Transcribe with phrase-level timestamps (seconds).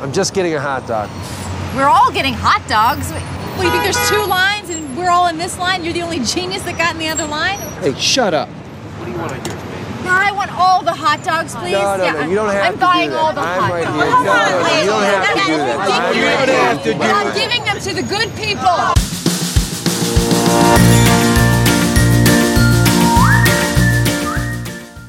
[0.00, 1.08] I'm just getting a hot dog.
[1.76, 3.10] We're all getting hot dogs.
[3.10, 5.82] What, you think there's two lines and we're all in this line?
[5.84, 7.58] You're the only genius that got in the other line?
[7.82, 8.48] Hey, shut up.
[8.48, 9.58] What do you want to hear?
[10.06, 11.72] No, I want all the hot dogs, please.
[11.72, 13.20] No, no, yeah, no, you don't have I'm to buying do that.
[13.20, 13.98] all the I'm hot right dogs.
[13.98, 14.08] here.
[14.14, 14.78] Come No, on, no, no, ladies.
[14.78, 16.14] you don't have to do that.
[16.14, 18.78] You don't have to do I'm giving them to the good people.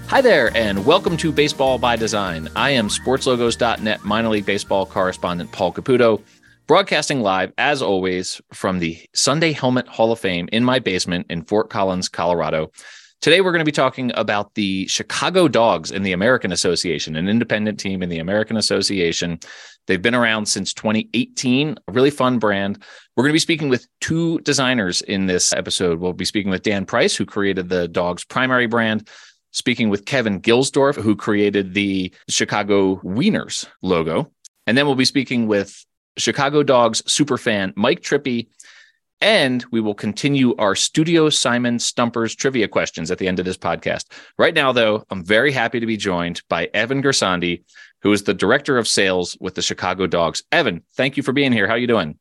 [0.09, 2.49] Hi there, and welcome to Baseball by Design.
[2.55, 6.23] I am SportsLogos.net minor league baseball correspondent Paul Caputo,
[6.65, 11.43] broadcasting live, as always, from the Sunday Helmet Hall of Fame in my basement in
[11.43, 12.71] Fort Collins, Colorado.
[13.21, 17.29] Today, we're going to be talking about the Chicago Dogs in the American Association, an
[17.29, 19.37] independent team in the American Association.
[19.85, 22.81] They've been around since 2018, a really fun brand.
[23.15, 25.99] We're going to be speaking with two designers in this episode.
[25.99, 29.07] We'll be speaking with Dan Price, who created the Dogs primary brand,
[29.51, 34.31] speaking with Kevin Gilsdorf, who created the Chicago Wieners logo.
[34.67, 35.85] And then we'll be speaking with
[36.17, 38.47] Chicago Dogs superfan Mike Trippi.
[39.21, 43.57] And we will continue our Studio Simon Stumpers trivia questions at the end of this
[43.57, 44.05] podcast.
[44.37, 47.63] Right now, though, I'm very happy to be joined by Evan Gersonde,
[48.01, 50.43] who is the director of sales with the Chicago Dogs.
[50.53, 51.67] Evan, thank you for being here.
[51.67, 52.17] How are you doing?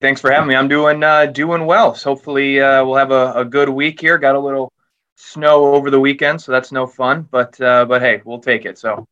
[0.00, 0.54] Thanks for having me.
[0.54, 1.94] I'm doing uh, doing well.
[1.94, 4.18] So hopefully uh, we'll have a, a good week here.
[4.18, 4.72] Got a little
[5.16, 7.26] snow over the weekend, so that's no fun.
[7.30, 8.78] But uh, but hey, we'll take it.
[8.78, 9.08] So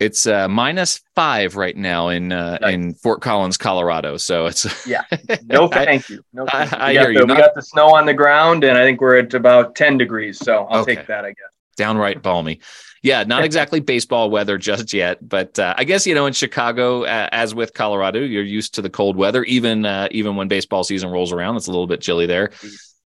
[0.00, 2.74] It's uh, minus five right now in uh, Nice.
[2.74, 4.16] in Fort Collins, Colorado.
[4.16, 5.02] So it's yeah,
[5.44, 6.24] no thank you.
[6.32, 6.78] No, I- thank you.
[6.78, 7.18] I We got hear you.
[7.20, 9.76] the- We Not- got the snow on the ground, and I think we're at about
[9.76, 10.38] 10 degrees.
[10.38, 10.96] So I'll Okay.
[10.96, 11.24] take that.
[11.24, 11.36] I guess.
[11.76, 12.60] downright balmy.
[13.04, 17.02] Yeah, not exactly baseball weather just yet, but uh, I guess you know in Chicago,
[17.04, 19.42] uh, as with Colorado, you're used to the cold weather.
[19.44, 22.50] Even uh, even when baseball season rolls around, it's a little bit chilly there,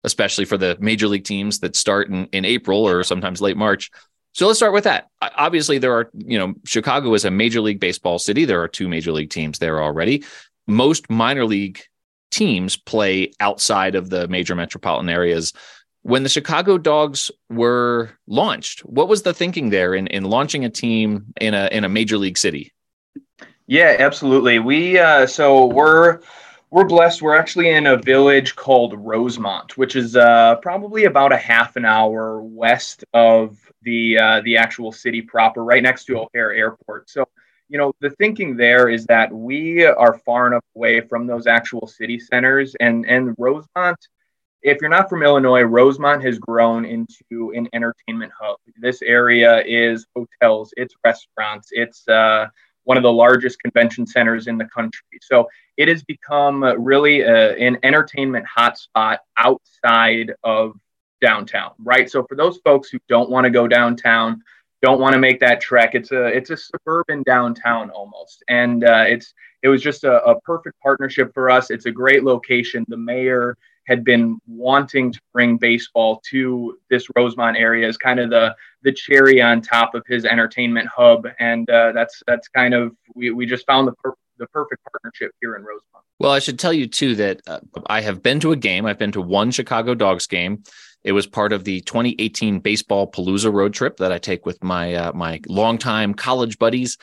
[0.05, 3.91] especially for the major league teams that start in, in April or sometimes late March.
[4.33, 5.09] So let's start with that.
[5.21, 8.45] Obviously, there are you know Chicago is a major league baseball city.
[8.45, 10.25] There are two major league teams there already.
[10.67, 11.81] Most minor league
[12.31, 15.53] teams play outside of the major metropolitan areas
[16.03, 20.71] when the Chicago Dogs were launched, what was the thinking there in, in launching a
[20.71, 22.73] team in a in a major league city?
[23.67, 24.59] Yeah, absolutely.
[24.59, 26.21] We uh, so we're
[26.73, 27.21] we're blessed.
[27.21, 31.85] We're actually in a village called Rosemont, which is uh, probably about a half an
[31.85, 37.11] hour west of the uh, the actual city proper, right next to O'Hare Airport.
[37.11, 37.29] So
[37.69, 41.87] you know the thinking there is that we are far enough away from those actual
[41.87, 43.99] city centers, and and Rosemont.
[44.63, 48.57] If you're not from Illinois, Rosemont has grown into an entertainment hub.
[48.79, 52.47] This area is hotels, it's restaurants, it's uh,
[52.85, 55.19] one of the largest convention centers in the country.
[55.21, 60.75] So it has become uh, really a, an entertainment hotspot outside of
[61.21, 62.11] downtown, right?
[62.11, 64.43] So for those folks who don't want to go downtown,
[64.83, 69.05] don't want to make that trek, it's a it's a suburban downtown almost, and uh,
[69.07, 69.33] it's
[69.63, 71.71] it was just a, a perfect partnership for us.
[71.71, 72.85] It's a great location.
[72.89, 73.57] The mayor
[73.87, 78.93] had been wanting to bring baseball to this Rosemont area as kind of the the
[78.93, 83.47] cherry on top of his entertainment hub, and uh, that's that's kind of we, we
[83.47, 86.05] just found the per- the perfect partnership here in Rosemont.
[86.19, 88.87] Well, I should tell you too that uh, I have been to a game.
[88.87, 90.63] I've been to one Chicago Dogs game.
[91.05, 94.95] It was part of the 2018 Baseball Palooza road trip that I take with my
[94.95, 96.99] uh, my longtime college buddies,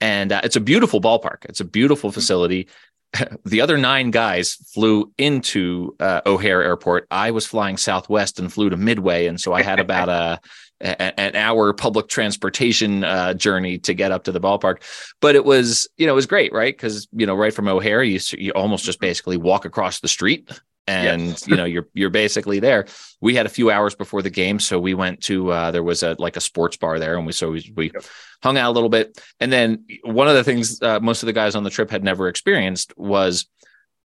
[0.00, 1.44] and uh, it's a beautiful ballpark.
[1.46, 2.68] It's a beautiful facility.
[3.44, 7.06] the other nine guys flew into uh, O'Hare Airport.
[7.10, 10.40] I was flying Southwest and flew to Midway, and so I had about a,
[10.80, 14.82] a an hour public transportation uh, journey to get up to the ballpark.
[15.20, 16.74] But it was you know it was great, right?
[16.74, 20.50] Because you know right from O'Hare, you you almost just basically walk across the street.
[20.88, 21.46] And Yes.
[21.48, 22.86] you know you're you're basically there.
[23.20, 26.02] We had a few hours before the game, so we went to uh, there was
[26.02, 28.04] a like a sports bar there, and we so we, we Yep.
[28.42, 29.20] hung out a little bit.
[29.40, 32.02] And then one of the things uh, most of the guys on the trip had
[32.02, 33.46] never experienced was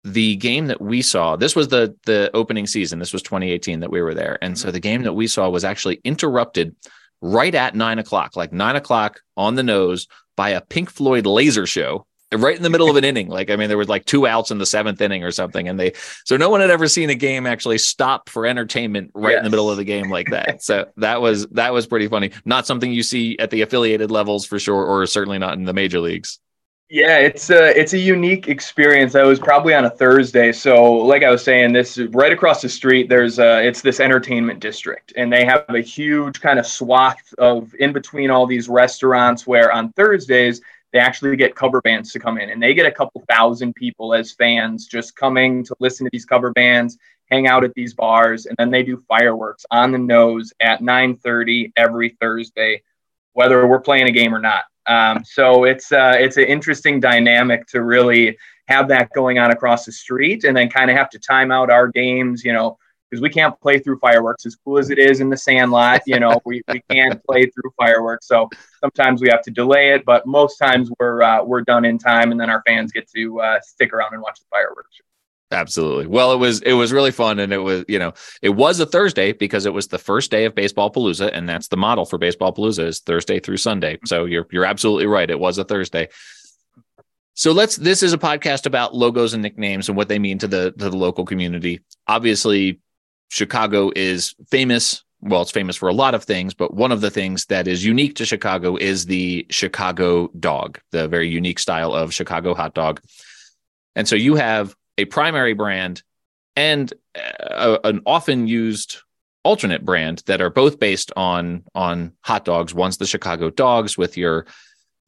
[0.04, 1.36] the game that we saw.
[1.36, 2.98] This was the the opening season.
[2.98, 5.64] This was 2018 that we were there, and so the game that we saw was
[5.64, 6.76] actually interrupted
[7.20, 11.66] right at nine o'clock, like nine o'clock on the nose, by a Pink Floyd laser
[11.66, 12.06] show.
[12.30, 14.50] Right in the middle of an inning, like I mean, there was like two outs
[14.50, 15.94] in the seventh inning or something, and they
[16.26, 19.50] so no one had ever seen a game actually stop for entertainment right in the
[19.50, 20.62] middle of the game like that.
[20.62, 22.32] So that was that was pretty funny.
[22.44, 25.72] Not something you see at the affiliated levels for sure, or certainly not in the
[25.72, 26.38] major leagues.
[26.90, 29.14] Yeah, it's a it's a unique experience.
[29.14, 32.68] I was probably on a Thursday, so like I was saying, this right across the
[32.68, 33.10] street.
[33.10, 37.74] There's uh it's this entertainment district, and they have a huge kind of swath of
[37.78, 39.46] in between all these restaurants.
[39.46, 40.62] Where on Thursdays
[40.92, 44.14] they actually get cover bands to come in, and they get a couple thousand people
[44.14, 46.98] as fans just coming to listen to these cover bands,
[47.30, 51.72] hang out at these bars, and then they do fireworks on the nose at 9:30
[51.76, 52.82] every Thursday
[53.38, 54.64] whether we're playing a game or not.
[54.86, 58.36] Um, so it's uh, it's an interesting dynamic to really
[58.66, 61.70] have that going on across the street, and then kind of have to time out
[61.70, 62.78] our games, you know,
[63.10, 66.02] because we can't play through fireworks as cool as it is in the sandlot.
[66.06, 68.48] You know, we, we can't play through fireworks, so
[68.80, 72.32] sometimes we have to delay it, but most times we're uh, we're done in time,
[72.32, 75.00] and then our fans get to uh, stick around and watch the fireworks.
[75.50, 76.06] Absolutely.
[76.06, 78.12] Well, it was it was really fun, and it was you know
[78.42, 81.68] it was a Thursday because it was the first day of Baseball Palooza, and that's
[81.68, 83.98] the model for Baseball Palooza is Thursday through Sunday.
[84.04, 85.30] So you're you're absolutely right.
[85.30, 86.08] It was a Thursday.
[87.32, 87.76] So let's.
[87.76, 90.90] This is a podcast about logos and nicknames and what they mean to the to
[90.90, 91.80] the local community.
[92.06, 92.80] Obviously,
[93.28, 95.04] Chicago is famous.
[95.20, 97.84] Well, it's famous for a lot of things, but one of the things that is
[97.84, 103.00] unique to Chicago is the Chicago dog, the very unique style of Chicago hot dog.
[103.96, 106.02] And so you have a primary brand
[106.54, 108.98] and uh, a, an often used
[109.44, 112.74] alternate brand that are both based on on hot dogs.
[112.74, 114.46] One's the Chicago Dogs with your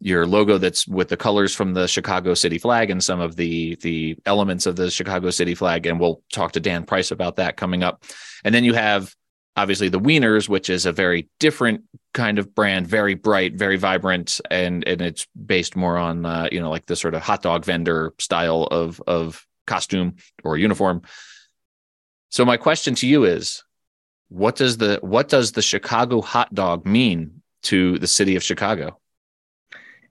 [0.00, 3.76] your logo that's with the colors from the Chicago City flag and some of the
[3.76, 7.56] the elements of the Chicago City flag and we'll talk to Dan Price about that
[7.56, 8.04] coming up.
[8.42, 9.14] And then you have
[9.56, 11.82] obviously the Wieners which is a very different
[12.14, 16.60] kind of brand, very bright, very vibrant and and it's based more on uh, you
[16.60, 21.02] know like the sort of hot dog vendor style of of costume or uniform.
[22.30, 23.64] So my question to you is
[24.30, 28.98] what does the what does the Chicago hot dog mean to the city of Chicago?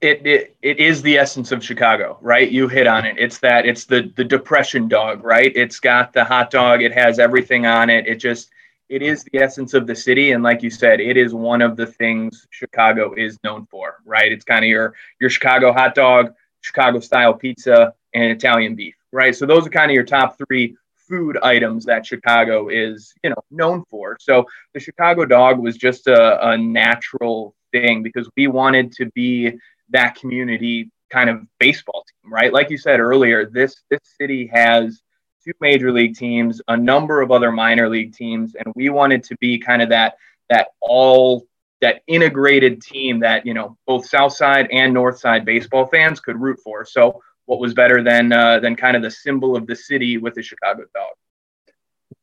[0.00, 2.50] It, it it is the essence of Chicago, right?
[2.50, 3.16] You hit on it.
[3.18, 5.52] It's that it's the the depression dog, right?
[5.54, 8.06] It's got the hot dog, it has everything on it.
[8.06, 8.50] It just
[8.88, 11.76] it is the essence of the city and like you said, it is one of
[11.76, 14.32] the things Chicago is known for, right?
[14.32, 16.32] It's kind of your your Chicago hot dog,
[16.62, 19.34] Chicago style pizza and Italian beef right?
[19.34, 23.42] So those are kind of your top three food items that Chicago is, you know,
[23.50, 24.16] known for.
[24.20, 29.52] So the Chicago dog was just a, a natural thing because we wanted to be
[29.90, 32.52] that community kind of baseball team, right?
[32.52, 35.02] Like you said earlier, this this city has
[35.44, 39.36] two major league teams, a number of other minor league teams, and we wanted to
[39.40, 40.16] be kind of that
[40.48, 41.46] that all
[41.80, 46.40] that integrated team that you know both South Side and North Side baseball fans could
[46.40, 46.84] root for.
[46.84, 50.34] So what was better than uh, than kind of the symbol of the city with
[50.34, 51.14] the Chicago dog.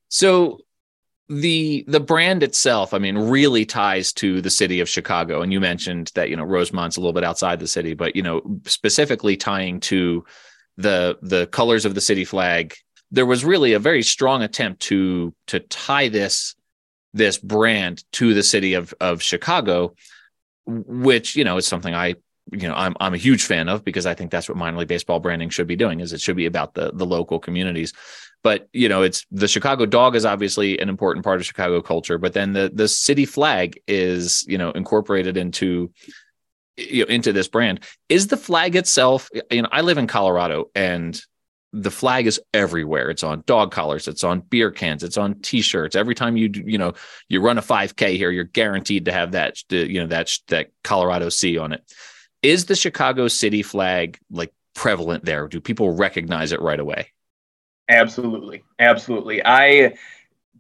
[0.10, 0.60] So
[1.30, 5.42] the the brand itself, I mean, really ties to the city of Chicago.
[5.42, 8.24] And you mentioned that you know Rosemont's a little bit outside the city, but you
[8.24, 10.24] know specifically tying to
[10.78, 12.76] the the colors of the city flag.
[13.12, 16.56] There was really a very strong attempt to to tie this
[17.14, 19.96] this brand to the city of of Chicago,
[20.66, 22.16] which you know is something I
[22.52, 24.88] you know I'm I'm a huge fan of because I think that's what minor league
[24.88, 27.94] baseball branding should be doing is it should be about the the local communities.
[28.48, 32.18] But you know, it's the Chicago dog is obviously an important part of Chicago culture,
[32.18, 35.92] but then the the city flag is you know incorporated into
[36.78, 37.84] you know into this brand.
[38.08, 39.30] Is the flag itself?
[39.52, 41.22] You know, I live in Colorado and
[41.74, 43.10] the flag is everywhere.
[43.10, 45.98] It's on dog collars, it's on beer cans, it's on t-shirts.
[45.98, 46.94] Every time you you know
[47.28, 51.28] you run a 5K here, you're guaranteed to have that you know that that Colorado
[51.28, 51.84] C on it
[52.42, 55.50] is the Chicago City flag like prevalent there?
[55.50, 57.12] Do people recognize it right away?
[57.90, 58.64] Absolutely.
[58.80, 59.42] Absolutely.
[59.46, 59.94] I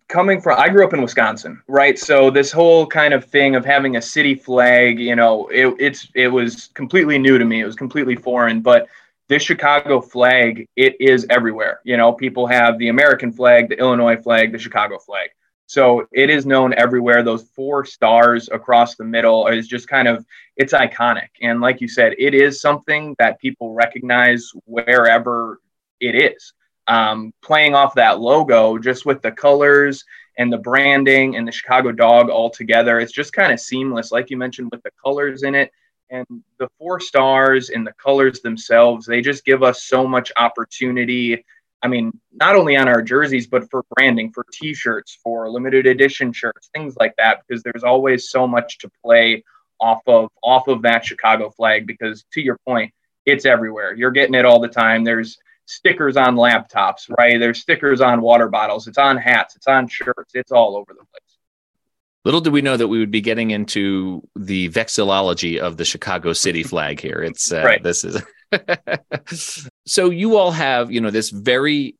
[0.08, 2.00] coming from I grew up in Wisconsin, right?
[2.00, 6.08] So this whole kind of thing of having a city flag, you know, it, it's
[6.16, 7.62] it was completely new to me.
[7.62, 8.88] It was completely foreign, but
[9.28, 11.82] this Chicago flag, it is everywhere.
[11.84, 15.30] You know, people have the American flag, the Illinois flag, the Chicago flag.
[15.66, 17.24] So it is known everywhere.
[17.24, 20.26] Those four stars across the middle is just kind of
[20.56, 21.28] it's iconic.
[21.42, 25.60] And like you said, it is something that people recognize wherever
[26.00, 26.54] it is.
[26.88, 30.04] Um, playing off that logo, just with the colors
[30.38, 34.12] and the branding and the Chicago dog all together, it's just kind of seamless.
[34.12, 35.72] Like you mentioned, with the colors in it
[36.10, 36.26] and
[36.60, 41.44] the four stars and the colors themselves, they just give us so much opportunity
[41.84, 45.86] I mean, not only on our jerseys, but for branding, for t shirts, for limited
[45.86, 49.44] edition shirts, things like that, because there's always so much to play
[49.80, 52.92] off of off of that Chicago flag because to your point,
[53.26, 53.94] it's everywhere.
[53.94, 55.04] You're getting it all the time.
[55.04, 55.38] There's
[55.68, 57.40] stickers on laptops, right?
[57.40, 61.06] There's stickers on water bottles, it's on hats, it's on shirts, it's all over the
[61.06, 61.38] place.
[62.26, 66.34] Little did we know that we would be getting into the vexillology of the Chicago
[66.34, 67.22] City flag here.
[67.22, 67.84] It's uh, right.
[67.84, 68.22] this is
[69.86, 71.96] so you all have, you know, this very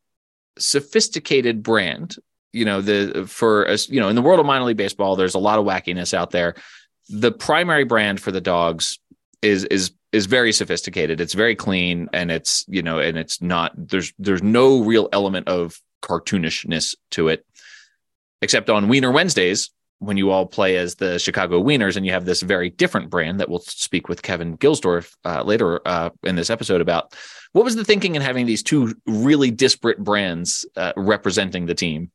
[0.58, 2.16] sophisticated brand.
[2.52, 5.34] You know, the for us, you know, in the world of minor league baseball, there's
[5.34, 6.54] a lot of wackiness out there.
[7.10, 8.98] The primary brand for the dogs
[9.42, 11.20] is is is very sophisticated.
[11.20, 15.48] It's very clean and it's, you know, and it's not there's there's no real element
[15.48, 17.44] of cartoonishness to it.
[18.40, 22.24] Except on Wiener Wednesdays, when you all play as the Chicago Wieners and you have
[22.24, 26.50] this very different brand that we'll speak with Kevin Gilsdorf uh, later uh, in this
[26.50, 27.14] episode about.
[27.52, 32.10] What was the thinking in having these two really disparate brands uh, representing the team?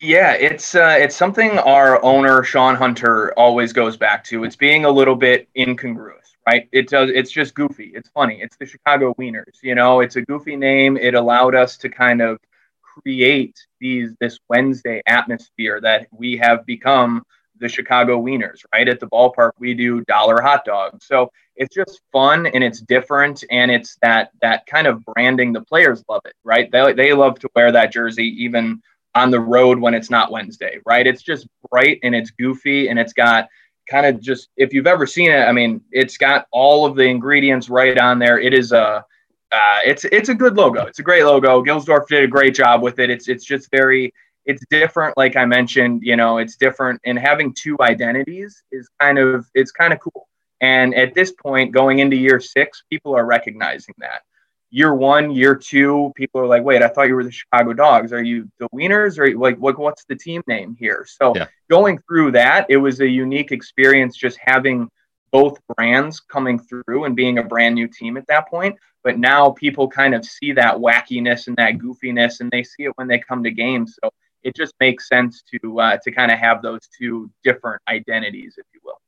[0.00, 4.44] Yeah, it's uh, it's something our owner Shawn Hunter always goes back to.
[4.44, 6.68] It's being a little bit incongruous, right?
[6.72, 7.10] It does.
[7.10, 7.92] It's just goofy.
[7.94, 8.40] It's funny.
[8.40, 9.58] It's the Chicago Wieners.
[9.62, 10.96] You know, it's a goofy name.
[10.96, 12.38] It allowed us to kind of
[12.82, 17.22] create these this Wednesday atmosphere that we have become
[17.60, 18.88] the Chicago Wieners, right?
[18.88, 21.04] At the ballpark, we do dollar hot dogs.
[21.06, 25.52] So it's just fun and it's different and it's that that kind of branding.
[25.52, 26.70] The players love it, right?
[26.72, 28.80] They, they love to wear that jersey even
[29.14, 31.06] on the road when it's not Wednesday, right?
[31.06, 33.48] It's just bright and it's goofy and it's got
[33.88, 37.04] kind of just if you've ever seen it, I mean, it's got all of the
[37.04, 38.38] ingredients right on there.
[38.38, 39.04] It is a
[39.50, 40.84] uh, it's it's a good logo.
[40.84, 41.62] It's a great logo.
[41.62, 43.10] Gilsdorf did a great job with it.
[43.10, 44.12] It's it's just very
[44.44, 45.16] it's different.
[45.16, 47.00] Like I mentioned, you know, it's different.
[47.04, 50.28] And having two identities is kind of it's kind of cool.
[50.60, 54.22] And at this point, going into year six, people are recognizing that.
[54.70, 58.12] Year one, year two, people are like, "Wait, I thought you were the Chicago Dogs.
[58.12, 59.18] Are you the Wieners?
[59.18, 61.46] Or like, what, what's the team name here?" So yeah.
[61.70, 64.90] going through that, it was a unique experience just having
[65.30, 68.76] both brands coming through and being a brand new team at that point.
[69.04, 72.92] But now people kind of see that wackiness and that goofiness, and they see it
[72.96, 73.96] when they come to games.
[74.02, 74.10] So
[74.42, 78.66] it just makes sense to uh, to kind of have those two different identities, if
[78.74, 79.00] you will.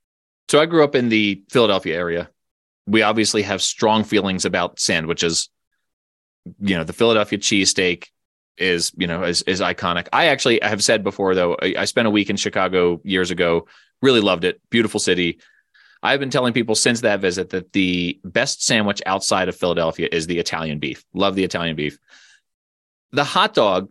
[0.49, 2.31] So I grew up in the Philadelphia area.
[2.91, 5.49] We obviously have strong feelings about sandwiches.
[6.61, 8.07] You know, the Philadelphia cheesesteak
[8.57, 10.09] is you know is is iconic.
[10.13, 11.57] I actually I have said before though.
[11.63, 13.67] I, I spent a week in Chicago years ago.
[14.03, 14.61] Really loved it.
[14.71, 15.39] Beautiful city
[16.03, 20.27] I've been telling people since that visit that the best sandwich outside of Philadelphia is
[20.27, 21.05] the Italian beef.
[21.13, 21.99] Love the Italian beef.
[23.13, 23.91] The hot dog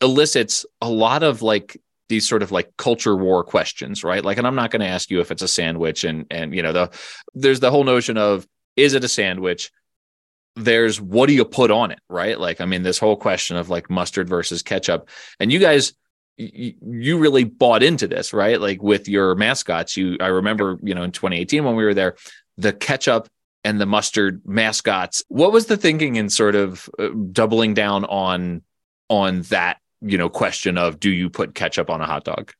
[0.00, 1.80] elicits a lot of like
[2.12, 4.22] these sort of like culture war questions, right?
[4.22, 6.62] Like, and I'm not going to ask you if it's a sandwich, and and you
[6.62, 6.90] know the
[7.34, 9.70] there's the whole notion of is it a sandwich?
[10.54, 12.38] There's what do you put on it, right?
[12.38, 15.08] Like, I mean, this whole question of like mustard versus ketchup,
[15.40, 15.94] and you guys
[16.36, 18.60] you really bought into this, right?
[18.60, 22.16] Like with your mascots, you I remember, you know, in 2018 when we were there,
[22.58, 23.28] the ketchup
[23.64, 25.24] and the mustard mascots.
[25.28, 28.62] What was the thinking in sort of uh, doubling down on
[29.08, 32.52] on that, you know, question of do you put ketchup on a hot dog?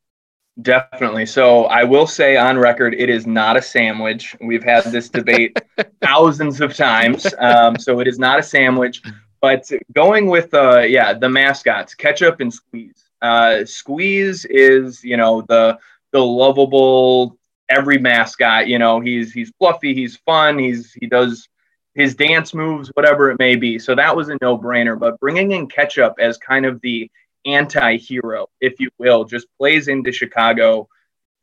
[0.61, 1.27] Definitely.
[1.27, 4.37] So I will say on record, it is not a sandwich.
[4.41, 5.59] We've had this debate
[6.03, 7.27] thousands of times.
[7.39, 9.03] Um, so it is not a sandwich.
[9.41, 13.03] But going with, uh, yeah, the mascots, ketchup and squeeze.
[13.23, 15.79] Uh, Squeeze is, you know, the
[16.11, 18.67] the lovable every mascot.
[18.67, 21.49] You know, he's he's fluffy, he's fun, he's he does
[21.95, 23.79] his dance moves, whatever it may be.
[23.79, 24.99] So that was a no brainer.
[24.99, 27.11] But bringing in Ketchup as kind of the
[27.47, 30.89] anti-hero, if you will, just plays into Chicago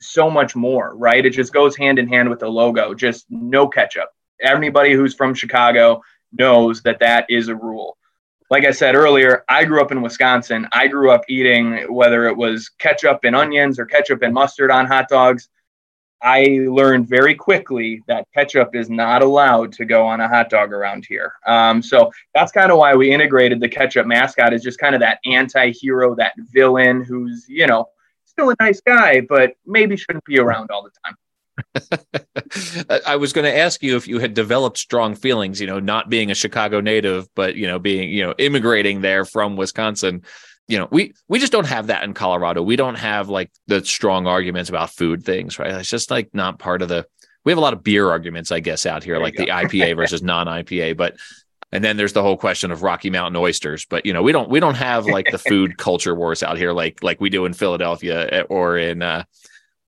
[0.02, 1.26] so much more, right?
[1.26, 2.94] It just goes hand in hand with the logo.
[2.94, 4.10] Just no ketchup.
[4.42, 6.02] Anybody who's from Chicago
[6.32, 7.98] knows that that is a rule
[8.50, 10.68] like I said earlier, I grew up in Wisconsin.
[10.72, 14.88] I grew up eating whether it was ketchup and onions or ketchup and mustard on
[14.88, 15.50] hot dogs.
[16.22, 20.74] I learned very quickly that ketchup is not allowed to go on a hot dog
[20.74, 21.34] around here.
[21.48, 25.02] Um, so that's kind of why we integrated the ketchup mascot is just kind of
[25.02, 27.88] that anti-hero, that villain who's, you know,
[28.26, 31.16] still a nice guy, but maybe shouldn't be around all the time.
[33.06, 36.10] I was going to ask you if you had developed strong feelings, you know, not
[36.10, 40.24] being a Chicago native, but you know, being you know, immigrating there from Wisconsin.
[40.70, 42.62] You know, we we just don't have that in Colorado.
[42.62, 45.72] We don't have like the strong arguments about food things, right?
[45.72, 47.06] It's just like not part of the.
[47.44, 50.22] We have a lot of beer arguments, I guess, out here, like the IPA versus
[50.22, 50.96] non-IPA.
[50.96, 51.16] But
[51.72, 53.86] and then there's the whole question of Rocky Mountain oysters.
[53.86, 56.72] But you know, we don't we don't have like the food culture wars out here
[56.72, 59.24] like like we do in Philadelphia eh, or in uh,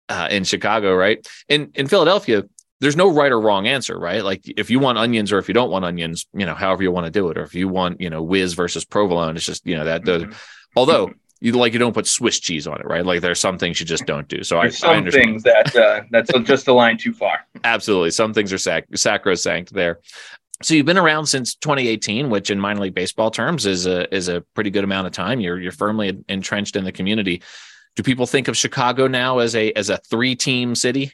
[0.09, 1.27] uh, in Chicago, right?
[1.49, 2.45] In in Philadelphia,
[2.81, 4.23] there's no right or wrong answer, right?
[4.23, 6.93] Like if you want onions or if you don't want onions, you know, however you
[6.93, 9.67] want to do it, or if you want, you know, whiz versus provolone, it's just
[9.67, 10.03] you know that.
[10.03, 10.33] Mm-hmm.
[10.77, 13.05] Although you like you don't put Swiss cheese on it, right?
[13.05, 14.43] Like there's some things you just don't do.
[14.43, 17.41] So there's I, some I things that uh, that's just a line too far.
[17.65, 20.01] Absolutely, some things are sac- sacrosanct there.
[20.63, 24.29] So you've been around since 2018, which in minor league baseball terms is a is
[24.29, 25.41] a pretty good amount of time.
[25.41, 27.43] You're you're firmly entrenched in the community
[27.97, 31.13] do people think of Chicago now as a as a three team city?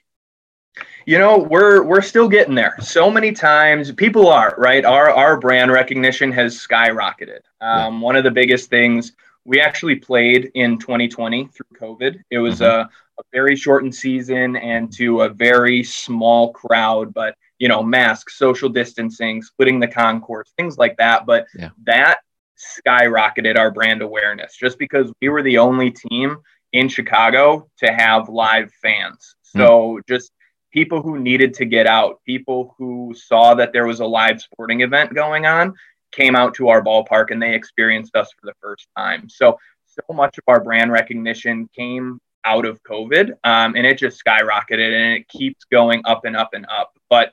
[1.05, 2.76] You know, we're we're still getting there.
[2.81, 4.85] So many times people are, right?
[4.85, 7.40] Our our brand recognition has skyrocketed.
[7.61, 8.00] Um, yeah.
[8.00, 9.12] one of the biggest things
[9.44, 12.20] we actually played in 2020 through COVID.
[12.30, 12.64] It was mm-hmm.
[12.64, 18.38] a, a very shortened season and to a very small crowd, but you know, masks,
[18.38, 21.26] social distancing, splitting the concourse, things like that.
[21.26, 21.70] But yeah.
[21.85, 22.18] that
[22.59, 26.38] skyrocketed our brand awareness just because we were the only team
[26.73, 29.35] in Chicago to have live fans.
[29.42, 30.00] So mm.
[30.09, 30.30] just
[30.73, 34.82] people who needed to get out, people who saw that there was a live sporting
[34.82, 35.75] event going on,
[36.12, 39.29] came out to our ballpark and they experienced us for the first time.
[39.29, 44.23] So so much of our brand recognition came out of COVID, um, and it just
[44.25, 46.93] skyrocketed, and it keeps going up and up and up.
[47.09, 47.33] But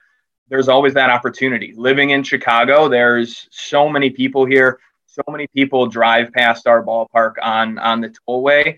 [0.49, 1.73] there's always that opportunity.
[1.75, 4.79] Living in Chicago, there's so many people here.
[5.05, 8.77] So many people drive past our ballpark on on the tollway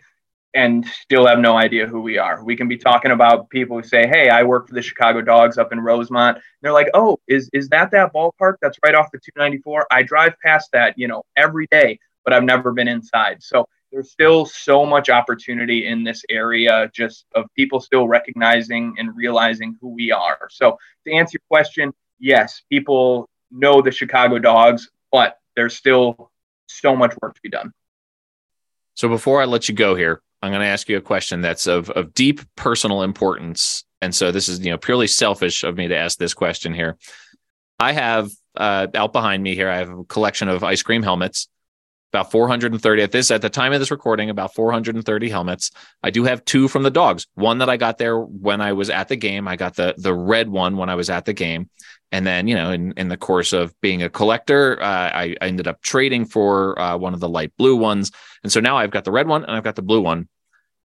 [0.54, 2.44] and still have no idea who we are.
[2.44, 5.58] We can be talking about people who say, "Hey, I work for the Chicago Dogs
[5.58, 9.12] up in Rosemont." And they're like, "Oh, is is that that ballpark that's right off
[9.12, 9.88] the 294?
[9.92, 14.12] I drive past that, you know, every day, but I've never been inside." So there's
[14.12, 19.90] still so much opportunity in this area just of people still recognizing and realizing who
[19.90, 20.48] we are.
[20.52, 26.32] So to answer your question, yes, people know the Chicago Dogs, but there's still
[26.68, 27.74] so much work to be done.
[28.94, 31.68] So before I let you go here, I'm going to ask you a question that's
[31.68, 33.84] of of deep personal importance.
[34.02, 36.98] And so this is, you know, purely selfish of me to ask this question here.
[37.80, 41.48] I have uh, out behind me here, I have a collection of ice cream helmets
[42.12, 45.72] about 430 at this at the time of this recording about 430 helmets.
[46.02, 47.28] I do have two from the dogs.
[47.36, 49.48] One that i got there when i was at the game.
[49.48, 51.70] I got the the red one when i was at the game.
[52.12, 55.48] And then you know in, in the course of being a collector uh, I, I,
[55.48, 58.12] ended up trading for uh, one of the light blue ones.
[58.44, 60.28] And so now i've got the red one and i've got the blue one.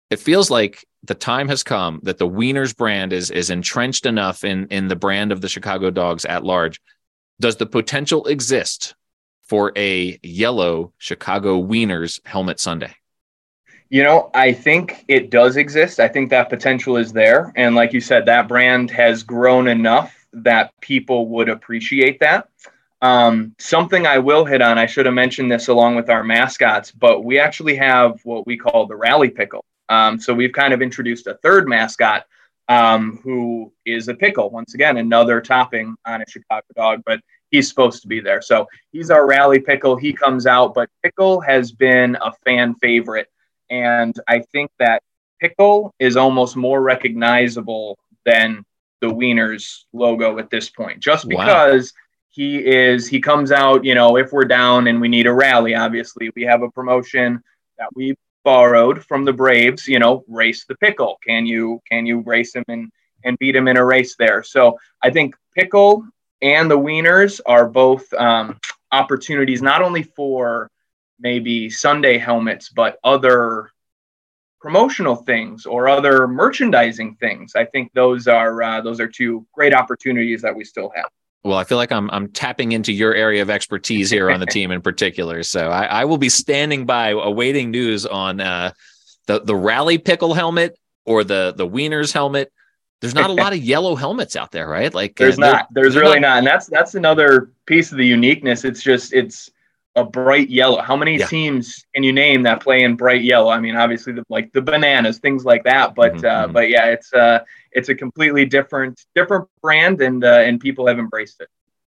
[0.09, 4.43] It feels like the time has come that the wieners brand is is entrenched enough
[4.43, 6.81] in in the brand of the chicago dogs at large.
[7.39, 8.95] Does the potential exist
[9.43, 12.95] for a yellow Chicago Wieners helmet Sunday?
[13.89, 15.99] You know, I think it does exist.
[15.99, 17.53] I think that potential is there.
[17.55, 22.49] And like you said, that brand has grown enough that people would appreciate that.
[23.03, 26.91] Um, something I will hit on, I should have mentioned this along with our mascots,
[26.91, 29.65] but we actually have what we call the rally pickle.
[29.89, 32.25] Um, so we've kind of introduced a third mascot
[32.69, 34.49] um, who is a pickle.
[34.49, 37.19] Once again, another topping on a Chicago dog, but
[37.53, 38.41] he's supposed to be there.
[38.41, 39.95] So he's our rally pickle.
[39.95, 43.29] He comes out, but pickle has been a fan favorite.
[43.69, 45.03] And I think that
[45.39, 48.65] pickle is almost more recognizable than
[49.01, 52.01] the Wieners logo at this point, just because wow.
[52.31, 55.75] he is, he comes out, you know, if we're down and we need a rally,
[55.75, 57.39] obviously, we have a promotion
[57.77, 61.19] that we borrowed from the Braves, you know, race the pickle.
[61.23, 62.91] Can you, can you race him and,
[63.23, 64.41] and beat him in a race there?
[64.41, 66.07] So I think pickle
[66.43, 68.59] and the wieners are both um,
[68.91, 70.69] opportunities not only for
[71.19, 73.71] maybe Sunday helmets, but other
[74.59, 77.53] promotional things or other merchandising things.
[77.55, 81.05] I think those are uh, those are two great opportunities that we still have.
[81.43, 84.45] Well, I feel like I'm I'm tapping into your area of expertise here on the
[84.45, 85.43] team in particular.
[85.43, 88.71] So I, I will be standing by awaiting news on uh,
[89.27, 92.51] the the rally pickle helmet or the the wieners helmet
[93.03, 94.93] there's not a lot of yellow helmets out there, right?
[94.93, 96.29] Like there's uh, not, there's, really not.
[96.29, 96.37] not.
[96.37, 98.63] and that's that's another piece of the uniqueness.
[98.63, 99.49] It's just it's
[99.97, 100.81] a bright yellow.
[100.81, 101.25] How many yeah.
[101.25, 103.49] teams can you name that play in bright yellow?
[103.49, 105.95] I mean, obviously the like the bananas, things like that.
[105.95, 106.25] But mm-hmm.
[106.25, 106.53] uh, mm-hmm.
[106.53, 110.97] but yeah, it's uh it's a completely different different brand, and uh, and people have
[110.97, 111.49] embraced it.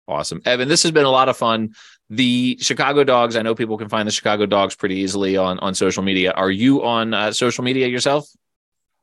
[0.09, 0.67] Awesome, Evan.
[0.67, 1.75] This has been a lot of fun.
[2.09, 3.37] The Chicago Dogs.
[3.37, 6.33] I know people can find the Chicago Dogs pretty easily on on social media.
[6.33, 8.27] Are you on uh, social media yourself?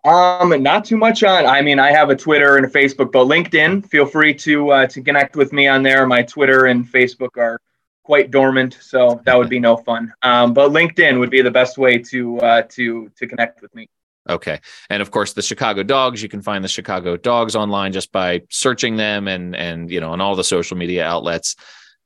[0.04, 1.46] Um, not too much on.
[1.46, 3.86] I mean, I have a Twitter and a Facebook, but LinkedIn.
[3.88, 6.06] Feel free to uh, to connect with me on there.
[6.08, 7.60] My Twitter and Facebook are
[8.04, 10.14] quite dormant, so that would be no fun.
[10.22, 13.90] Um, but LinkedIn would be the best way to uh, to to connect with me.
[14.30, 16.24] Okay, and of course the Chicago Dogs.
[16.24, 20.12] You can find the Chicago Dogs online just by searching them and and you know
[20.12, 21.56] on all the social media outlets.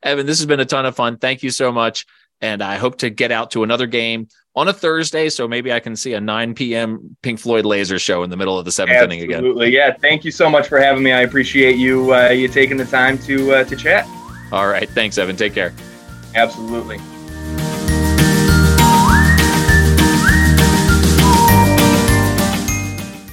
[0.02, 1.18] Evan, this has been a ton of fun.
[1.18, 2.08] Thank you so much,
[2.42, 5.80] and I hope to get out to another game on a Thursday, so maybe I
[5.80, 7.16] can see a 9 p.m.
[7.22, 9.18] Pink Floyd laser show in the middle of the seventh Absolutely.
[9.18, 9.40] inning again.
[9.40, 9.94] Absolutely, yeah.
[9.98, 11.12] Thank you so much for having me.
[11.12, 14.08] I appreciate you uh, you taking the time to uh, to chat.
[14.52, 15.36] All right, thanks, Evan.
[15.36, 15.74] Take care.
[16.36, 16.98] Absolutely.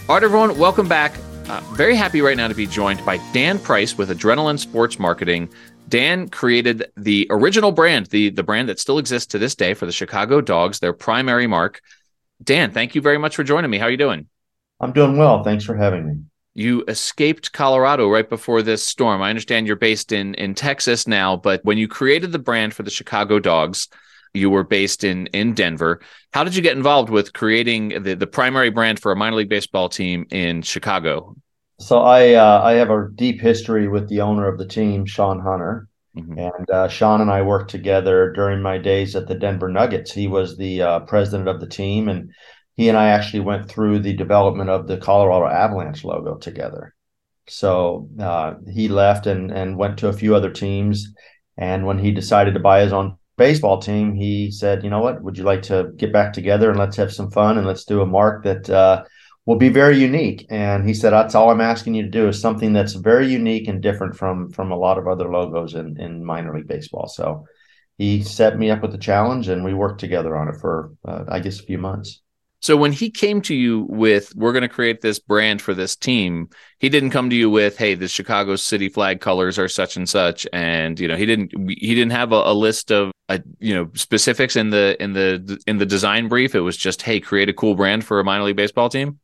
[0.09, 1.15] All right, everyone, welcome back.
[1.49, 5.49] Uh, very happy right now to be joined by Dan Price with Adrenalin Sports Marketing.
[5.91, 9.87] Dan created the original brand, the the brand that still exists to this day for
[9.87, 11.81] the Chicago Dogs, their primary mark.
[12.43, 13.79] Dan, thank you very much for joining me.
[13.79, 14.27] How are you doing?
[14.81, 15.43] I'm doing well.
[15.43, 16.15] Thanks for having me.
[16.55, 19.21] You escaped Colorado right before this storm.
[19.21, 22.83] I understand you're based in in Texas now, but when you created the brand for
[22.83, 23.89] the Chicago Dogs,
[24.33, 26.01] you were based in in Denver.
[26.33, 29.49] How did you get involved with creating the, the primary brand for a minor league
[29.49, 31.35] baseball team in Chicago?
[31.81, 35.41] So I uh, I have a deep history with the owner of the team, Shawn
[35.41, 36.39] Hunter, mm-hmm.
[36.39, 40.13] and uh, Shawn and I worked together during my days at the Denver Nuggets.
[40.13, 42.31] He was the uh, president of the team, and
[42.77, 46.95] he and I actually went through the development of the Colorado Avalanche logo together.
[47.49, 51.15] So uh, he left and and went to a few other teams.
[51.57, 55.23] And when he decided to buy his own baseball team, he said, "You know what?
[55.23, 58.03] Would you like to get back together and let's have some fun and let's do
[58.03, 59.05] a mark that uh,
[59.47, 62.41] will be very unique?" And he said, "That's all I'm asking you to do is
[62.41, 66.25] something that's very unique and different from from a lot of other logos in in
[66.25, 67.47] minor league baseball." So
[67.99, 71.25] he set me up with the challenge, and we worked together on it for uh,
[71.29, 72.21] I guess a few months.
[72.63, 75.97] So when he came to you with, we're going to create this brand for this
[75.97, 79.97] team, he didn't come to you with, hey, the Chicago City flag colors are such
[79.97, 83.39] and such, and you know he didn't he didn't have a, a list of uh,
[83.61, 86.55] you know specifics in the in the in the design brief.
[86.55, 89.19] It was just, hey, create a cool brand for a minor league baseball team.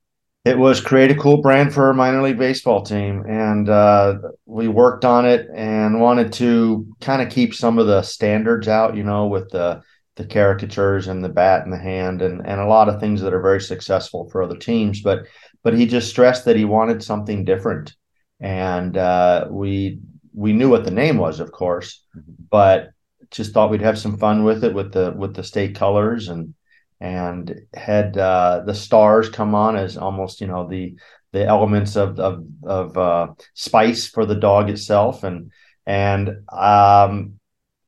[0.46, 4.68] It was create a cool brand for a minor league baseball team, and uh, we
[4.68, 9.02] worked on it and wanted to kind of keep some of the standards out, you
[9.02, 9.82] know, with the
[10.14, 13.35] the caricatures and the bat in the hand and and a lot of things that
[13.35, 15.26] are very successful for other teams but
[15.62, 17.94] but he just stressed that he wanted something different
[18.40, 19.98] and uh, we
[20.32, 22.32] we knew what the name was of course mm-hmm.
[22.50, 22.90] but
[23.30, 26.54] just thought we'd have some fun with it with the with the state colors and
[27.00, 30.96] and had uh, the stars come on as almost you know the
[31.32, 35.24] the elements of of, of uh, spice for the dog itself.
[35.24, 35.52] And
[35.87, 37.38] and um,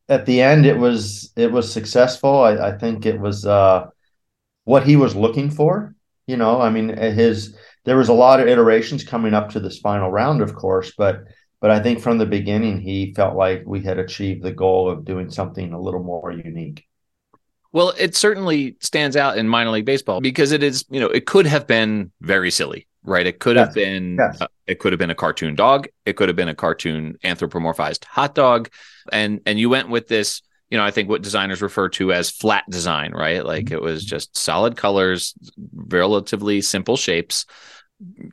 [0.08, 2.42] at the end it was it was successful.
[2.42, 3.86] I, I think it was uh,
[4.64, 5.94] what he was looking for
[6.28, 6.60] you know?
[6.60, 10.42] I mean his there was a lot of iterations coming up to this final round
[10.42, 11.24] of course but
[11.60, 15.04] but i think from the beginning he felt like we had achieved the goal of
[15.06, 16.86] doing something a little more unique
[17.72, 21.26] well it certainly stands out in minor league baseball because it is you know it
[21.26, 23.66] could have been very silly right it could yes.
[23.66, 24.40] have been yes.
[24.40, 28.04] uh, it could have been a cartoon dog it could have been a cartoon anthropomorphized
[28.04, 28.68] hot dog
[29.12, 32.30] and and you went with this you know i think what designers refer to as
[32.30, 33.74] flat design right like mm-hmm.
[33.74, 35.34] it was just solid colors
[35.74, 37.46] relatively simple shapes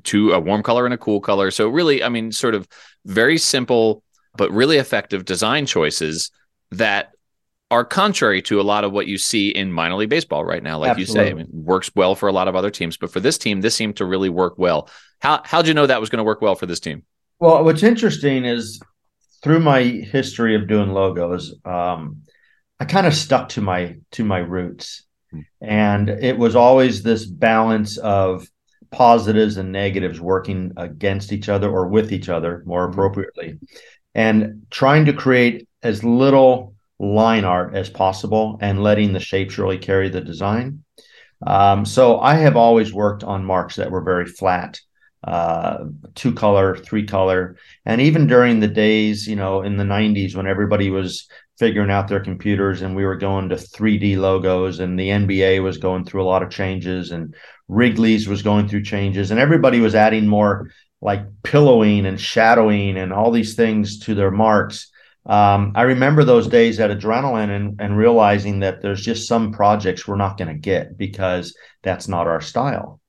[0.04, 2.68] to a warm color and a cool color so really i mean sort of
[3.06, 4.04] very simple
[4.38, 6.30] but really effective design choices
[6.72, 7.15] that
[7.72, 10.78] are contrary to a lot of what you see in minor league baseball right now
[10.78, 11.24] like Absolutely.
[11.24, 13.38] you say I mean, works well for a lot of other teams but for this
[13.38, 16.24] team this seemed to really work well how how'd you know that was going to
[16.24, 17.04] work well for this team
[17.40, 18.80] well what's interesting is
[19.46, 22.24] through my history of doing logos, um,
[22.80, 25.42] I kind of stuck to my to my roots, hmm.
[25.62, 28.48] and it was always this balance of
[28.90, 32.94] positives and negatives working against each other or with each other more hmm.
[32.94, 33.60] appropriately,
[34.16, 39.78] and trying to create as little line art as possible and letting the shapes really
[39.78, 40.84] carry the design.
[41.46, 44.80] Um, so I have always worked on marks that were very flat
[45.26, 47.58] uh, two color, three color.
[47.86, 51.28] And even during the days, you know, in the 90s when everybody was
[51.58, 55.78] figuring out their computers and we were going to 3D logos and the NBA was
[55.78, 57.34] going through a lot of changes and
[57.68, 60.70] Wrigley's was going through changes and everybody was adding more
[61.02, 64.92] like pillowing and shadowing and all these things to their marks.
[65.26, 70.08] Um, I remember those days at Adrenalin and, and realizing that there's just some projects
[70.08, 73.00] we're not going to get because that's not our style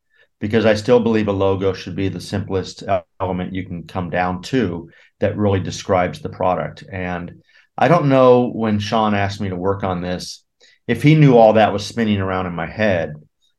[0.41, 2.83] because I still believe a logo should be the simplest
[3.21, 6.85] element you can come down to that really describes the product.
[6.91, 7.43] And
[7.77, 10.45] I don't know when Shawn asked me to work on this
[10.87, 13.15] if he knew all that was spinning around in my head,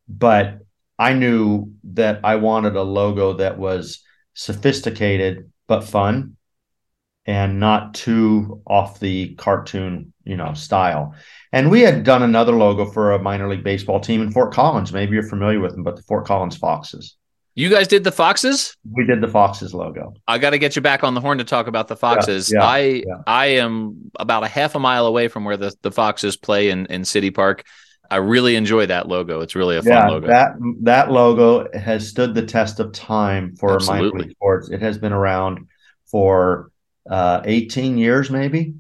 [0.08, 0.60] but
[0.98, 6.37] I knew that I wanted a logo that was sophisticated but fun
[7.28, 11.14] and not too off the cartoon, you know, style.
[11.52, 14.94] And we had done another logo for a minor league baseball team in Fort Collins.
[14.94, 17.18] Maybe you're familiar with them, but the Fort Collins Foxes.
[17.54, 18.78] You guys did the Foxes?
[18.92, 20.14] We did the Foxes logo.
[20.28, 22.52] I got to get you back on the horn to talk about the Foxes.
[22.52, 23.04] Yeah, yeah, I yeah.
[23.26, 26.86] I am about a half a mile away from where the, the Foxes play in,
[26.86, 27.66] in City Park.
[28.12, 29.42] I really enjoy that logo.
[29.42, 30.28] It's really a fun yeah, logo.
[30.28, 30.52] That
[30.84, 34.10] that logo has stood the test of time for Absolutely.
[34.12, 34.70] minor league sports.
[34.70, 35.68] It has been around
[36.06, 36.72] for
[37.10, 38.76] uh, 18 years, maybe.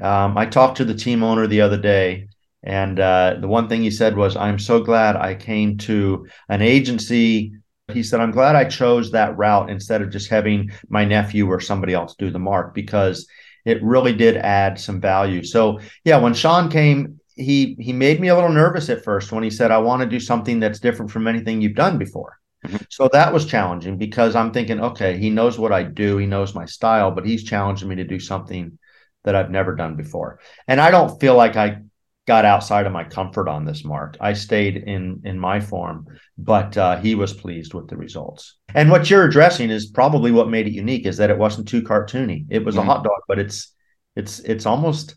[0.00, 2.28] Um, I talked to the team owner the other day,
[2.62, 6.62] and uh, the one thing he said was, I'm so glad I came to an
[6.62, 7.52] agency.
[7.92, 11.60] He said, I'm glad I chose that route instead of just having my nephew or
[11.60, 13.26] somebody else do the mark because
[13.64, 15.44] it really did add some value.
[15.44, 19.42] So, yeah, when Shawn came, he he made me a little nervous at first when
[19.42, 22.39] he said, I want to do something that's different from anything you've done before.
[22.66, 22.76] Mm-hmm.
[22.90, 26.54] So that was challenging because I'm thinking, okay, he knows what I do, he knows
[26.54, 28.78] my style, but he's challenging me to do something
[29.24, 30.40] that I've never done before.
[30.68, 31.82] And I don't feel like I
[32.26, 34.16] got outside of my comfort on this mark.
[34.20, 36.06] I stayed in in my form,
[36.38, 38.56] but uh, he was pleased with the results.
[38.74, 41.82] And what you're addressing is probably what made it unique is that it wasn't too
[41.82, 42.46] cartoony.
[42.50, 42.88] It was mm-hmm.
[42.88, 43.74] a hot dog, but it's
[44.16, 45.16] it's it's almost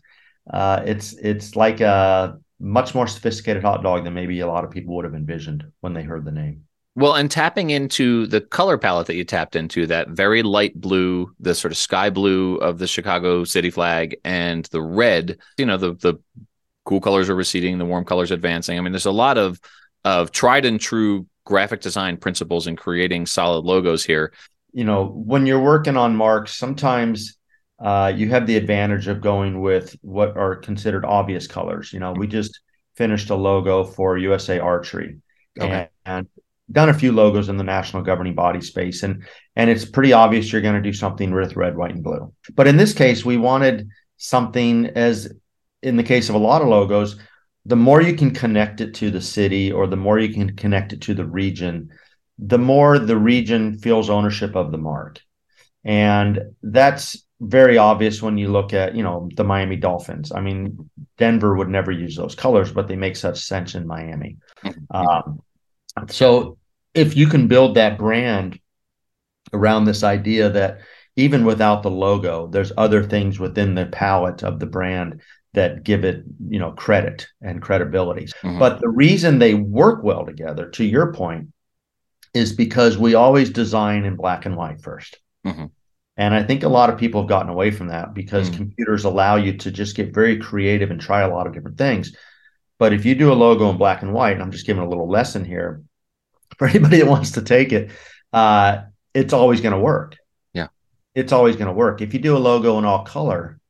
[0.52, 4.70] uh, it's it's like a much more sophisticated hot dog than maybe a lot of
[4.70, 6.64] people would have envisioned when they heard the name.
[6.96, 11.34] Well, and tapping into the color palette that you tapped into, that very light blue,
[11.40, 15.76] the sort of sky blue of the Chicago city flag, and the red, you know,
[15.76, 16.14] the the
[16.84, 18.78] cool colors are receding, the warm colors advancing.
[18.78, 19.60] I mean, there's a lot of
[20.04, 24.32] of tried and true graphic design principles in creating solid logos here.
[24.72, 27.36] You know, when you're working on marks, sometimes
[27.80, 31.92] uh, you have the advantage of going with what are considered obvious colors.
[31.92, 32.60] You know, we just
[32.94, 35.18] finished a logo for USA Archery,
[35.58, 35.88] okay.
[36.06, 36.28] and, and
[36.70, 39.24] done a few logos in the national governing body space and
[39.56, 42.32] and it's pretty obvious you're going to do something with red white and blue.
[42.54, 45.32] But in this case we wanted something as
[45.82, 47.16] in the case of a lot of logos
[47.66, 50.92] the more you can connect it to the city or the more you can connect
[50.92, 51.90] it to the region
[52.38, 55.20] the more the region feels ownership of the mark.
[55.84, 60.32] And that's very obvious when you look at you know the miami dolphins.
[60.32, 64.38] I mean denver would never use those colors but they make such sense in miami.
[64.64, 64.96] Mm-hmm.
[64.96, 65.40] um,
[66.08, 66.58] so
[66.94, 68.58] if you can build that brand
[69.52, 70.78] around this idea that
[71.16, 75.20] even without the logo, there's other things within the palette of the brand
[75.52, 78.26] that give it, you know, credit and credibility.
[78.26, 78.58] Mm-hmm.
[78.58, 81.48] But the reason they work well together, to your point,
[82.34, 85.14] is because we always design in black and white 1st
[85.46, 85.66] mm-hmm.
[86.16, 88.58] And I think a lot of people have gotten away from that because mm-hmm.
[88.58, 92.16] computers allow you to just get very creative and try a lot of different things.
[92.78, 94.88] But if you do a logo in black and white, and I'm just giving a
[94.88, 95.82] little lesson here
[96.58, 97.90] for anybody that wants to take it,
[98.32, 98.82] uh,
[99.12, 100.16] it's always going to work.
[100.52, 100.68] Yeah.
[101.14, 102.02] It's always going to work.
[102.02, 103.60] If you do a logo in all color,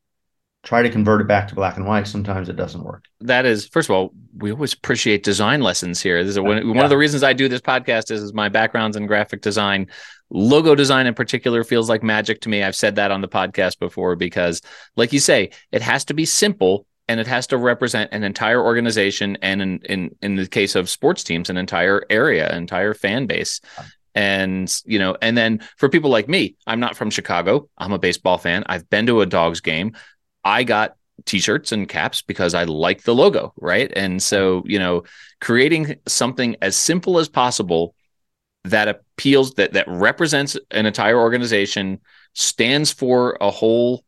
[0.65, 2.07] try to convert it back to black and white.
[2.07, 3.05] Sometimes it doesn't work.
[3.21, 6.25] That is, first of all, we always appreciate design lessons here.
[6.25, 6.75] This is one, yeah.
[6.75, 9.89] one of the reasons I do this podcast is, is my background's in graphic design.
[10.31, 12.63] Logo design in particular feels like magic to me.
[12.63, 14.63] I've said that on the podcast before because,
[14.97, 18.63] like you say, it has to be simple and it has to represent an entire
[18.63, 22.95] organization and in, in in the case of sports teams an entire area an entire
[22.95, 23.61] fan base.
[24.15, 27.69] And you know and then for people like me i'm not from chicago.
[27.77, 28.65] I'm a baseball fan.
[28.67, 29.97] I've been to a dogs game.
[30.45, 33.93] I got t-shirts and caps because i like the logo right?
[33.95, 35.03] And so you know
[35.41, 37.95] creating something as simple as possible
[38.65, 42.01] that appeals that that represents an entire organization
[42.33, 44.05] stands for a whole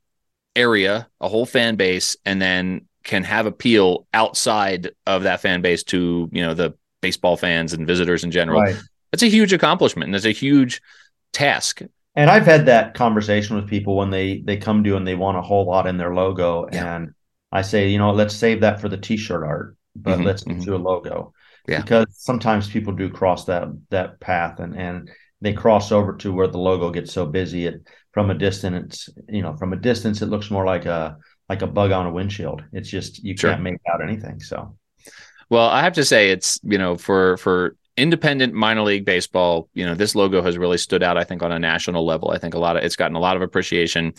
[0.56, 5.84] area, a whole fan base, and then can have appeal outside of that fan base
[5.84, 8.60] to you know the baseball fans and visitors in general.
[8.60, 8.76] Right.
[9.12, 10.82] That's a huge accomplishment, and it's a huge
[11.32, 11.82] task.
[12.16, 15.36] And I've had that conversation with people when they they come to and they want
[15.36, 16.96] a whole lot in their logo, yeah.
[16.96, 17.14] and
[17.52, 20.60] I say, you know, let's save that for the T-shirt art, but mm-hmm, let's mm-hmm.
[20.62, 21.32] do a logo.
[21.68, 21.80] Yeah.
[21.80, 26.46] Because sometimes people do cross that that path, and and they cross over to where
[26.46, 30.26] the logo gets so busy it from a distance you know from a distance it
[30.26, 31.16] looks more like a
[31.48, 33.50] like a bug on a windshield it's just you sure.
[33.50, 34.76] can't make out anything so
[35.50, 39.84] well i have to say it's you know for for independent minor league baseball you
[39.84, 42.54] know this logo has really stood out i think on a national level i think
[42.54, 44.12] a lot of it's gotten a lot of appreciation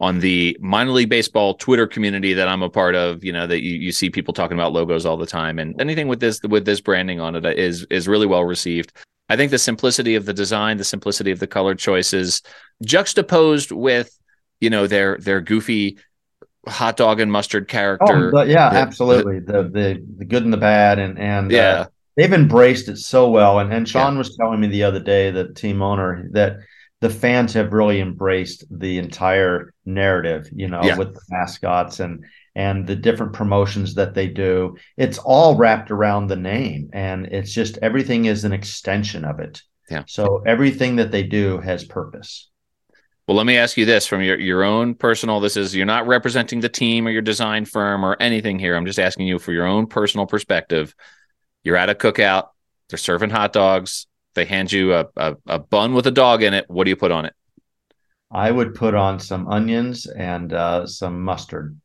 [0.00, 3.60] on the minor league baseball Twitter community that I'm a part of, you know, that
[3.60, 6.64] you, you see people talking about logos all the time and anything with this with
[6.64, 8.92] this branding on it is is really well received.
[9.30, 12.42] I think the simplicity of the design, the simplicity of the color choices,
[12.82, 14.18] juxtaposed with,
[14.60, 15.98] you know, their their goofy
[16.66, 18.32] hot dog and mustard character.
[18.36, 19.38] Oh, yeah, the, absolutely.
[19.38, 22.98] The, the the good and the bad, and and uh, yeah, uh, they've embraced it
[22.98, 23.60] so well.
[23.60, 24.18] And and Shawn yeah.
[24.18, 26.56] was telling me the other day, the team owner, that
[27.00, 30.48] the fans have really embraced the entire narrative.
[30.52, 30.98] You know, yeah.
[30.98, 34.76] with the mascots and and the different promotions that they do.
[34.96, 39.62] It's all wrapped around the name and it's just everything is an extension of it.
[39.90, 40.04] Yeah.
[40.06, 42.48] So everything that they do has purpose.
[43.26, 46.06] Well, let me ask you this from your, your own personal this is you're not
[46.06, 48.74] representing the team or your design firm or anything here.
[48.74, 50.94] I'm just asking you for your own personal perspective.
[51.62, 52.48] You're at a cookout,
[52.88, 56.54] they're serving hot dogs, they hand you a, a, a bun with a dog in
[56.54, 56.64] it.
[56.68, 57.34] What do you put on it?
[58.32, 61.78] I would put on some onions and uh, some mustard.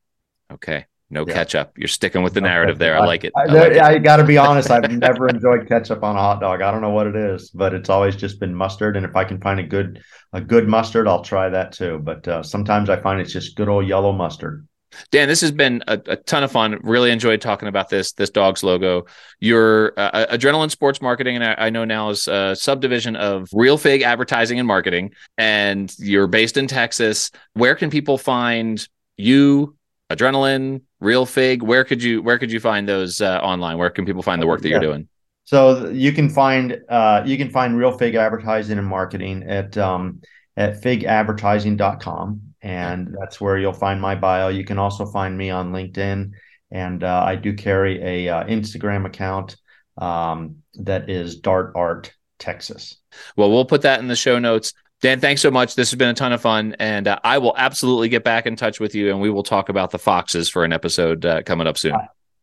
[0.51, 0.85] Okay.
[1.09, 1.33] No yeah.
[1.33, 1.73] ketchup.
[1.77, 2.97] You're sticking with the narrative there.
[2.97, 3.33] I like it.
[3.37, 4.71] I, I, like I got to be honest.
[4.71, 6.61] I've never enjoyed ketchup on a hot dog.
[6.61, 8.97] I don't know what it is, but it's always just been mustard.
[8.97, 10.03] And if I can find a good
[10.33, 11.99] a good mustard, I'll try that too.
[11.99, 14.67] But uh, sometimes I find it's just good old yellow mustard.
[15.11, 16.79] Dan, this has been a, a, ton of fun.
[16.83, 19.05] Really enjoyed talking about this this dog's logo.
[19.39, 23.77] Your uh, Adrenalin Sports Marketing, and I, I, know now is a subdivision of Real
[23.77, 27.31] Fig Advertising and Marketing, and you're based in Texas.
[27.53, 29.75] Where can people find you,
[30.09, 34.05] adrenaline real fig where could you where could you find those uh, online where can
[34.05, 34.75] people find the work that yeah.
[34.75, 35.07] you're doing
[35.45, 40.21] so you can find uh, you can find real fig advertising and marketing at um,
[40.57, 45.71] at figadvertising.com and that's where you'll find my bio you can also find me on
[45.71, 46.31] linkedin
[46.71, 49.55] and uh, I do carry a uh, Instagram account
[49.97, 52.97] um, that is Dart Art Texas.
[53.37, 54.73] Well, we'll put that in the show notes.
[55.05, 55.75] Dan, thanks so much.
[55.75, 58.55] This has been a ton of fun, and uh, I will absolutely get back in
[58.55, 61.67] touch with you, and we will talk about the foxes for an episode uh, coming
[61.67, 61.95] up soon.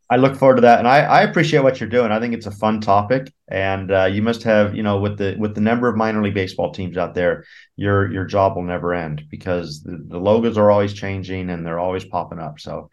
[0.09, 2.13] I, look forward to that, and I, I, appreciate what you're doing.
[2.13, 5.35] I think it's a fun topic, and uh, you must have, you know, with the
[5.41, 7.45] with the number of minor league baseball teams out there,
[7.75, 11.81] your your job will never end because the, the logos are always changing and they're
[11.81, 12.61] always popping up.
[12.61, 12.91] So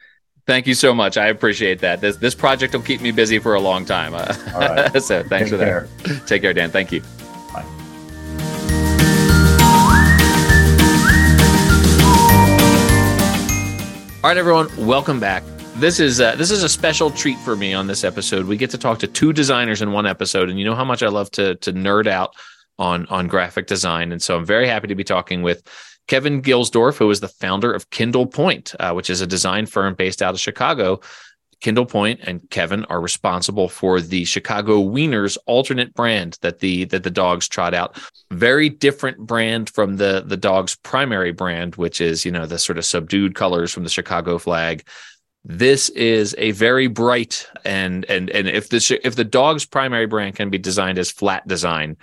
[0.48, 1.16] Thank you so much.
[1.16, 2.02] I appreciate that.
[2.02, 4.16] This this project will keep me busy for a long time.
[4.56, 5.00] All right.
[5.04, 5.88] so thanks Take for care.
[6.06, 6.26] that.
[6.26, 6.72] Take care, Dan.
[6.72, 7.04] Thank you.
[14.22, 14.68] All right, everyone.
[14.86, 15.44] Welcome back.
[15.78, 18.48] This is uh, this is a special treat for me on this episode.
[18.48, 21.02] We get to talk to two designers in one episode, and you know how much
[21.02, 22.36] I love to to nerd out
[22.78, 25.64] on on graphic design, and so I'm very happy to be talking with
[26.10, 29.96] Kevin Gilsdorf, who is the founder of Kindle Point, uh, which is a design firm
[29.96, 31.00] based out of Chicago.
[31.62, 37.04] Kindle Point and Kevin are responsible for the Chicago Wieners alternate brand that the that
[37.04, 38.00] the dogs trot out.
[38.32, 42.78] Very different brand from the the dog's primary brand, which is you know the sort
[42.78, 44.88] of subdued colors from the Chicago flag.
[45.44, 50.36] This is a very bright and and and if the if the dog's primary brand
[50.36, 51.98] can be designed as flat design,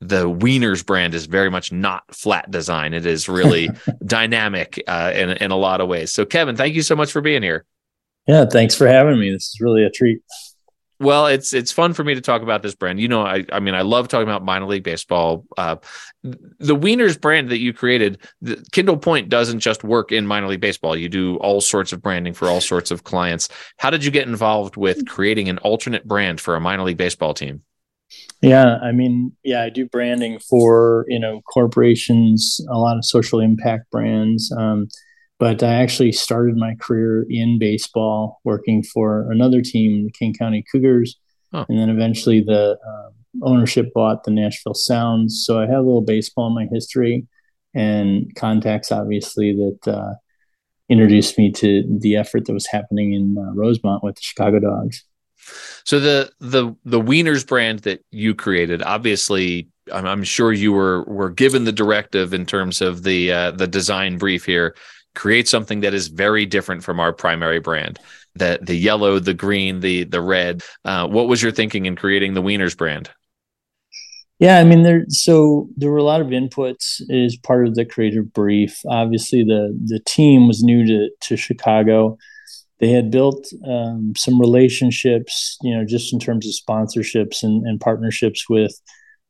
[0.00, 2.94] the Wieners brand is very much not flat design.
[2.94, 3.70] It is really
[4.06, 6.12] dynamic uh, in in a lot of ways.
[6.12, 7.64] So, Kevin, thank you so much for being here.
[8.28, 9.32] Yeah, thanks for having me.
[9.32, 10.20] This is really a treat.
[11.00, 13.00] Well, it's it's fun for me to talk about this brand.
[13.00, 15.46] You know, I I mean, I love talking about minor league baseball.
[15.56, 15.76] Uh,
[16.22, 20.60] the Wieners brand that you created, the Kindle Point doesn't just work in minor league
[20.60, 20.96] baseball.
[20.96, 23.48] You do all sorts of branding for all sorts of clients.
[23.78, 27.32] How did you get involved with creating an alternate brand for a minor league baseball
[27.32, 27.62] team?
[28.42, 33.38] Yeah, I mean, yeah, I do branding for you know corporations, a lot of social
[33.38, 34.52] impact brands.
[34.52, 34.88] Um,
[35.38, 40.64] but I actually started my career in baseball, working for another team, the King County
[40.70, 41.16] Cougars,
[41.52, 41.64] oh.
[41.68, 43.10] and then eventually the uh,
[43.42, 45.44] ownership bought the Nashville Sounds.
[45.46, 47.26] So I have a little baseball in my history,
[47.74, 50.14] and contacts obviously that uh,
[50.88, 55.04] introduced me to the effort that was happening in uh, Rosemont with the Chicago Dogs.
[55.84, 61.04] So the the the Wieners brand that you created, obviously, I'm, I'm sure you were
[61.04, 64.74] were given the directive in terms of the uh, the design brief here.
[65.14, 67.98] Create something that is very different from our primary brand.
[68.34, 70.62] The the yellow, the green, the the red.
[70.84, 73.10] Uh, what was your thinking in creating the Wieners brand?
[74.38, 75.04] Yeah, I mean, there.
[75.08, 78.80] So there were a lot of inputs as part of the creative brief.
[78.88, 82.18] Obviously, the the team was new to to Chicago
[82.80, 87.80] they had built um, some relationships, you know, just in terms of sponsorships and, and
[87.80, 88.80] partnerships with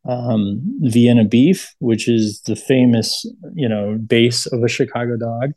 [0.06, 5.52] um, Vienna Beef, which is the famous, you know, base of a Chicago dog,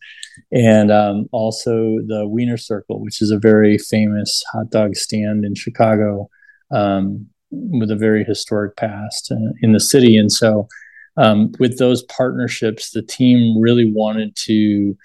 [0.51, 5.55] and um, also the Wiener Circle, which is a very famous hot dog stand in
[5.55, 6.29] Chicago
[6.71, 10.17] um, with a very historic past uh, in the city.
[10.17, 10.67] And so,
[11.17, 14.97] um, with those partnerships, the team really wanted to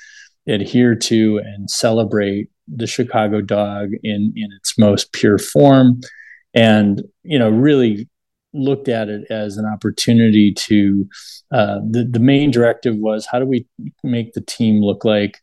[0.48, 6.00] adhere to and celebrate the Chicago dog in in its most pure form,
[6.54, 8.08] and you know really
[8.56, 11.08] looked at it as an opportunity to.
[11.52, 13.66] Uh, the the main directive was how do we
[14.02, 15.38] make the team look like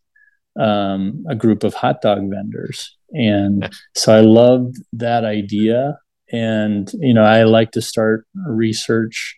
[0.60, 5.98] um, a group of hot dog vendors, and so I loved that idea.
[6.32, 9.38] And you know, I like to start research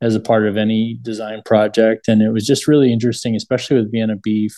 [0.00, 3.92] as a part of any design project, and it was just really interesting, especially with
[3.92, 4.54] Vienna beef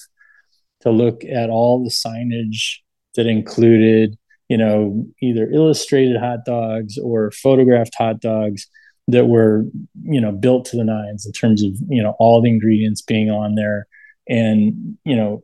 [0.81, 2.79] to look at all the signage
[3.17, 4.17] that included,
[4.49, 8.67] you know, either illustrated hot dogs or photographed hot dogs
[9.07, 9.65] that were,
[10.03, 13.31] you know, built to the nines in terms of, you know, all the ingredients being
[13.31, 13.87] on there.
[14.29, 15.43] And, you know,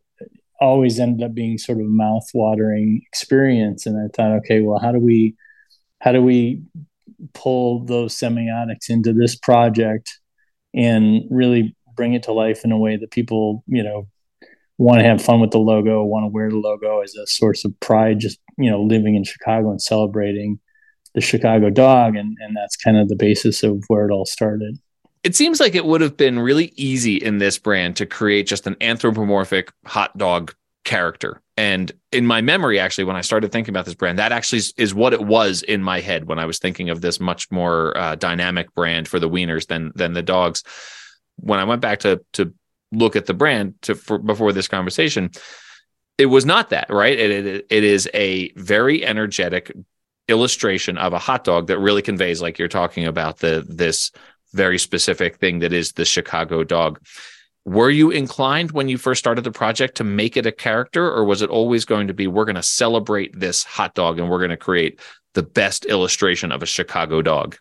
[0.61, 3.87] always ended up being sort of a mouth-watering experience.
[3.87, 5.35] And I thought, okay, well, how do we
[6.01, 6.63] how do we
[7.33, 10.19] pull those semiotics into this project
[10.75, 14.07] and really bring it to life in a way that people, you know,
[14.79, 17.65] want to have fun with the logo, want to wear the logo as a source
[17.65, 20.59] of pride, just, you know, living in Chicago and celebrating
[21.15, 22.17] the Chicago dog.
[22.17, 24.79] And, and that's kind of the basis of where it all started.
[25.23, 28.67] It seems like it would have been really easy in this brand to create just
[28.67, 30.55] an anthropomorphic hot dog
[30.85, 31.41] character.
[31.57, 34.95] And in my memory, actually, when I started thinking about this brand, that actually is
[34.95, 38.17] what it was in my head when I was thinking of this much more uh,
[38.17, 40.63] dynamic brand for the wieners than than the dogs.
[41.37, 42.53] When I went back to to
[42.95, 45.31] look at the brand to for, before this conversation,
[46.17, 47.19] it was not that right.
[47.19, 49.73] It, it, it is a very energetic
[50.29, 54.11] illustration of a hot dog that really conveys, like you're talking about the this
[54.53, 57.01] very specific thing that is the Chicago dog.
[57.65, 61.25] were you inclined when you first started the project to make it a character, or
[61.25, 64.39] was it always going to be we're going to celebrate this hot dog and we're
[64.39, 65.01] going to create
[65.33, 67.57] the best illustration of a Chicago dog?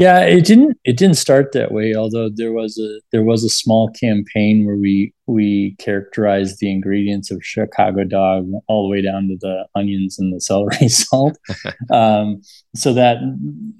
[0.00, 1.94] Yeah, it didn't it didn't start that way.
[1.94, 7.30] Although there was a there was a small campaign where we we characterized the ingredients
[7.30, 11.36] of Chicago dog all the way down to the onions and the celery salt.
[11.92, 12.40] um,
[12.74, 13.18] so that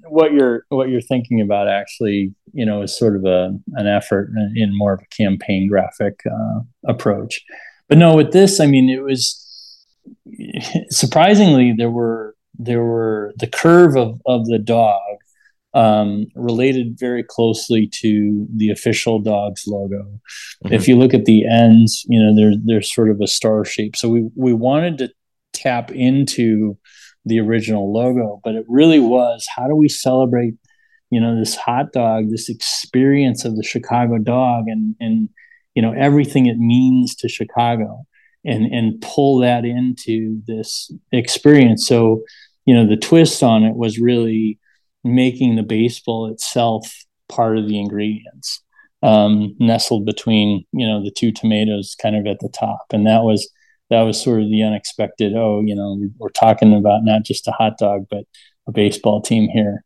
[0.09, 4.29] what you're what you're thinking about actually, you know, is sort of a an effort
[4.53, 7.41] in more of a campaign graphic uh, approach.
[7.89, 9.43] But no, with this, I mean, it was
[10.91, 15.01] surprisingly there were there were the curve of of the dog
[15.73, 20.03] um, related very closely to the official dogs logo.
[20.65, 20.73] Mm-hmm.
[20.73, 23.95] If you look at the ends, you know, there's there's sort of a star shape.
[23.95, 25.09] So we we wanted to
[25.53, 26.77] tap into
[27.25, 30.55] the original logo, but it really was how do we celebrate,
[31.09, 35.29] you know, this hot dog, this experience of the Chicago dog and and
[35.75, 38.05] you know everything it means to Chicago
[38.43, 41.87] and and pull that into this experience.
[41.87, 42.23] So,
[42.65, 44.59] you know, the twist on it was really
[45.03, 48.61] making the baseball itself part of the ingredients
[49.03, 52.85] um, nestled between you know the two tomatoes kind of at the top.
[52.91, 53.49] And that was
[53.89, 57.51] that was sort of the unexpected oh you know we're talking about not just a
[57.51, 58.25] hot dog but
[58.67, 59.83] a baseball team here.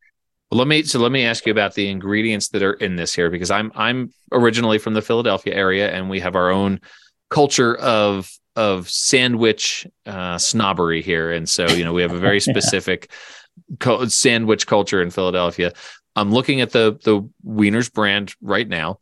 [0.51, 3.13] Well, let me so let me ask you about the ingredients that are in this
[3.13, 6.81] here because I'm I'm originally from the Philadelphia area and we have our own
[7.29, 12.39] culture of of sandwich uh, snobbery here, and so you know we have a very
[12.51, 13.11] specific
[14.07, 15.73] sandwich culture in Philadelphia.
[16.15, 18.99] I'm looking at the the Wieners brand right now.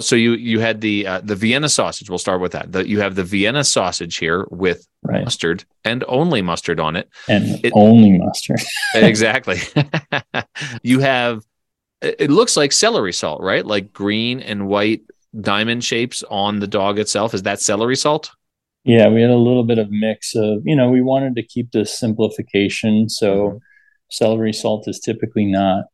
[0.00, 2.08] So you you had the uh, the Vienna sausage.
[2.08, 2.72] We'll start with that.
[2.72, 5.24] The, you have the Vienna sausage here with right.
[5.24, 8.60] mustard and only mustard on it, and it, only mustard.
[8.94, 9.58] exactly.
[10.82, 11.44] you have.
[12.02, 13.64] It looks like celery salt, right?
[13.64, 15.02] Like green and white
[15.40, 17.32] diamond shapes on the dog itself.
[17.32, 18.30] Is that celery salt?
[18.84, 20.62] Yeah, we had a little bit of mix of.
[20.64, 23.36] You know, we wanted to keep the simplification, so.
[23.36, 23.56] Mm-hmm
[24.10, 25.84] celery salt is typically not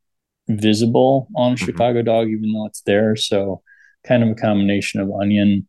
[0.47, 1.65] visible on mm-hmm.
[1.65, 3.15] Chicago dog, even though it's there.
[3.15, 3.61] So
[4.05, 5.67] kind of a combination of onion,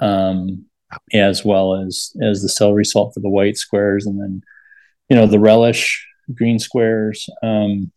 [0.00, 0.66] um,
[1.12, 4.42] as well as as the celery salt for the white squares, and then
[5.08, 7.28] you know the relish green squares.
[7.42, 7.92] Um,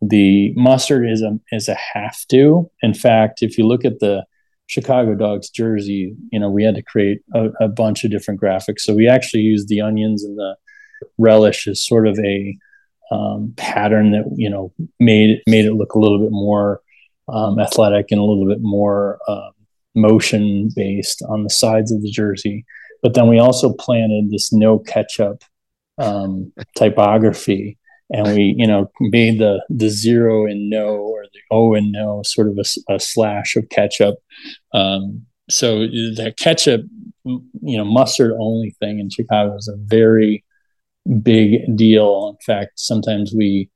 [0.00, 2.70] the mustard is a is a have to.
[2.82, 4.24] In fact, if you look at the
[4.66, 8.80] Chicago Dogs jersey, you know we had to create a, a bunch of different graphics.
[8.80, 10.56] So we actually used the onions and the
[11.18, 12.56] relish as sort of a
[13.10, 16.80] um, pattern that you know made made it look a little bit more
[17.28, 19.50] um, athletic and a little bit more uh,
[19.94, 22.64] motion based on the sides of the jersey.
[23.02, 25.42] But then we also planted this no ketchup
[25.98, 27.78] um, typography,
[28.10, 32.22] and we you know made the the zero and no or the O and no
[32.24, 34.16] sort of a, a slash of ketchup.
[34.72, 36.82] Um, so the ketchup,
[37.24, 40.42] you know, mustard only thing in Chicago is a very
[41.22, 42.30] big deal.
[42.30, 43.70] In fact, sometimes we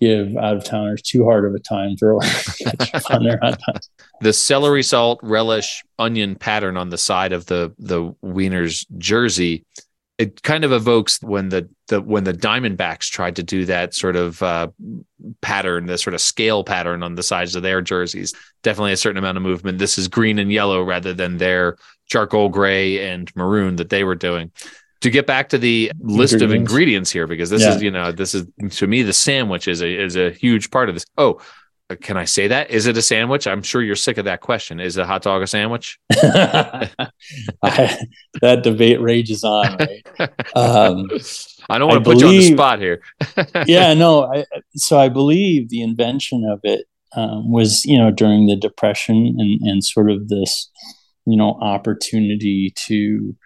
[0.00, 2.14] give out of towners too hard of a time for
[3.10, 3.90] on their hot dogs.
[4.20, 9.64] The celery salt relish onion pattern on the side of the the Wieners jersey.
[10.16, 14.14] It kind of evokes when the, the when the Diamondbacks tried to do that sort
[14.14, 14.68] of uh,
[15.40, 18.32] pattern, the sort of scale pattern on the sides of their jerseys.
[18.62, 19.78] Definitely a certain amount of movement.
[19.78, 24.14] This is green and yellow rather than their charcoal gray and maroon that they were
[24.14, 24.52] doing
[25.04, 27.74] to get back to the list of ingredients here because this yeah.
[27.74, 30.88] is you know this is to me the sandwich is a is a huge part
[30.88, 31.38] of this oh
[31.90, 32.70] uh, can I say that?
[32.70, 33.46] Is it a sandwich?
[33.46, 34.80] I'm sure you're sick of that question.
[34.80, 35.98] Is a hot dog a sandwich?
[36.12, 36.88] I,
[38.40, 39.76] that debate rages on.
[39.76, 40.06] Right?
[40.56, 41.10] Um,
[41.68, 43.02] I don't want to put you on the spot here.
[43.66, 44.32] yeah, no.
[44.32, 44.46] I,
[44.76, 49.60] so I believe the invention of it um, was, you know, during the Depression and,
[49.60, 50.70] and sort of this,
[51.26, 53.36] you know, opportunity to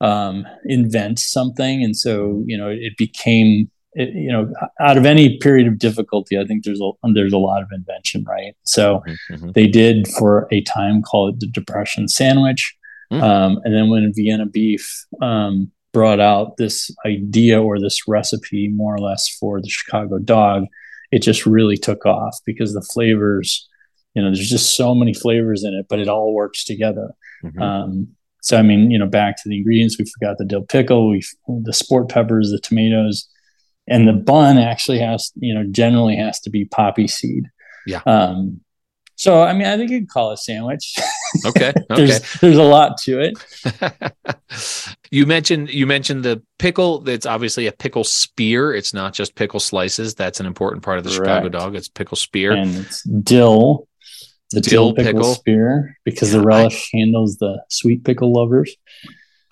[0.00, 5.38] um, invent something, and so you know it became it, you know out of any
[5.38, 8.54] period of difficulty, I think there's a there's a lot of invention, right?
[8.64, 9.52] So mm-hmm.
[9.52, 12.74] they did for a time call it the Depression sandwich,
[13.12, 13.22] mm-hmm.
[13.22, 18.94] um, and then when Vienna beef um, brought out this idea or this recipe more
[18.94, 20.64] or less for the Chicago dog,
[21.10, 23.68] it just really took off because the flavors,
[24.14, 27.10] you know, there's just so many flavors in it, but it all works together.
[27.44, 27.60] Mm-hmm.
[27.60, 28.08] Um,
[28.42, 31.22] so I mean, you know, back to the ingredients, we forgot the dill pickle, we
[31.46, 33.28] the sport peppers, the tomatoes,
[33.88, 37.44] and the bun actually has, you know, generally has to be poppy seed.
[37.86, 38.02] Yeah.
[38.06, 38.60] Um,
[39.16, 40.96] so I mean, I think you could call it a sandwich.
[41.46, 41.68] Okay.
[41.68, 41.84] okay.
[41.90, 44.12] there's there's a lot to it.
[45.12, 47.08] you mentioned you mentioned the pickle.
[47.08, 48.74] It's obviously a pickle spear.
[48.74, 50.16] It's not just pickle slices.
[50.16, 51.28] That's an important part of the Correct.
[51.28, 51.76] Chicago dog.
[51.76, 52.50] It's pickle spear.
[52.50, 53.86] And it's dill
[54.50, 58.74] the dill, pickle, pickle, spear because yeah, the relish I, handles the sweet pickle lovers.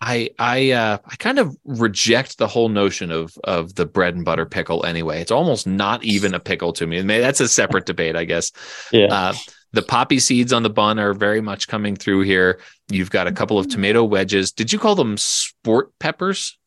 [0.01, 4.25] I I uh, I kind of reject the whole notion of of the bread and
[4.25, 5.21] butter pickle anyway.
[5.21, 7.03] It's almost not even a pickle to me.
[7.03, 8.53] Maybe that's a separate debate, I guess.
[8.93, 9.07] Yeah.
[9.07, 9.35] Uh,
[9.73, 12.61] the poppy seeds on the bun are very much coming through here.
[12.91, 14.53] You've got a couple of tomato wedges.
[14.53, 16.59] Did you call them sport peppers?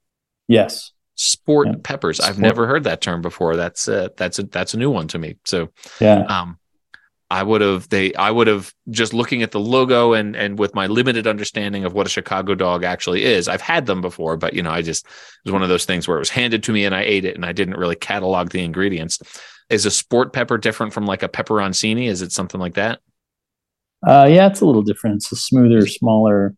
[0.47, 0.91] Yes.
[1.15, 1.75] Sport yeah.
[1.83, 2.17] peppers.
[2.17, 2.29] Sport.
[2.29, 3.55] I've never heard that term before.
[3.55, 5.37] That's uh, that's a that's a new one to me.
[5.45, 5.69] So
[5.99, 6.19] yeah.
[6.25, 6.59] Um,
[7.31, 10.75] I would have they I would have just looking at the logo and and with
[10.75, 13.47] my limited understanding of what a Chicago dog actually is.
[13.47, 15.11] I've had them before, but you know, I just it
[15.45, 17.35] was one of those things where it was handed to me and I ate it
[17.35, 19.17] and I didn't really catalog the ingredients.
[19.69, 22.09] Is a sport pepper different from like a pepperoncini?
[22.09, 22.99] Is it something like that?
[24.05, 25.17] Uh, yeah, it's a little different.
[25.17, 26.53] It's a smoother, smaller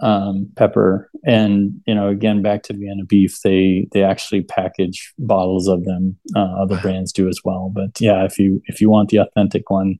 [0.00, 5.66] um, pepper, and you know, again, back to Vienna beef, they they actually package bottles
[5.66, 6.18] of them.
[6.36, 9.70] Uh, other brands do as well, but yeah, if you if you want the authentic
[9.70, 9.98] one,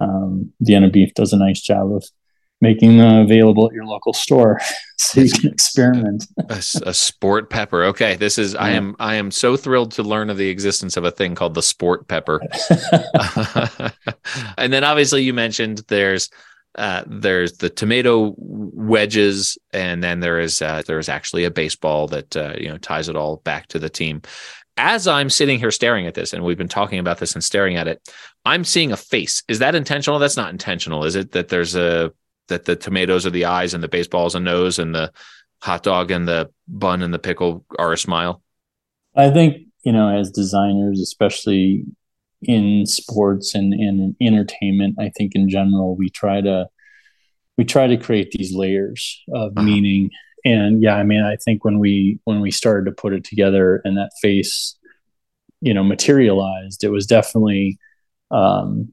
[0.00, 2.04] um, Vienna Beef does a nice job of
[2.60, 4.60] making them available at your local store.
[5.00, 6.26] So you can experiment.
[6.50, 7.84] A, a, sport pepper.
[7.84, 8.62] Okay this is yeah.
[8.62, 11.54] i am i am so thrilled to learn of the existence of a thing called
[11.54, 12.40] the sport pepper.
[14.58, 16.30] And then obviously you mentioned there's
[16.74, 22.36] uh, there's the tomato wedges and then there is uh, there's actually a baseball that
[22.36, 24.22] uh, you know ties it all back to the team
[24.78, 27.76] as I'm sitting here staring at this, and we've been talking about this and staring
[27.76, 28.00] at it,
[28.44, 29.42] I'm seeing a face.
[29.48, 30.18] Is that intentional?
[30.18, 31.32] That's not intentional, is it?
[31.32, 32.12] That there's a
[32.46, 35.12] that the tomatoes are the eyes and the baseball's a nose and the
[35.60, 38.42] hot dog and the bun and the pickle are a smile?
[39.14, 41.84] I think, you know, as designers, especially
[42.42, 46.68] in sports and, and in entertainment, I think in general, we try to
[47.56, 49.62] we try to create these layers of uh-huh.
[49.62, 50.10] meaning
[50.48, 53.80] and yeah i mean i think when we when we started to put it together
[53.84, 54.76] and that face
[55.60, 57.78] you know materialized it was definitely
[58.30, 58.92] um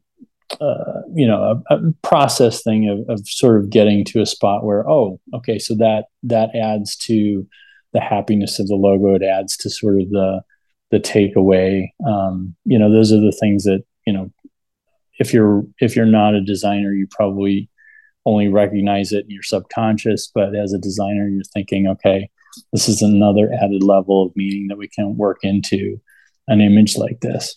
[0.61, 4.63] uh, you know a, a, process thing of, of sort of getting to a spot
[4.63, 7.45] where oh okay so that that adds to
[7.95, 9.15] the happiness of the logo.
[9.15, 10.41] It adds to sort of the
[10.91, 11.87] the takeaway.
[12.07, 14.31] Um you know those are the things that you know
[15.17, 17.69] if you're if you're not a designer you probably
[18.25, 22.29] only recognize it in your subconscious, but as a designer, you're thinking, okay,
[22.71, 25.99] this is another added level of meaning that we can work into
[26.47, 27.55] an image like this.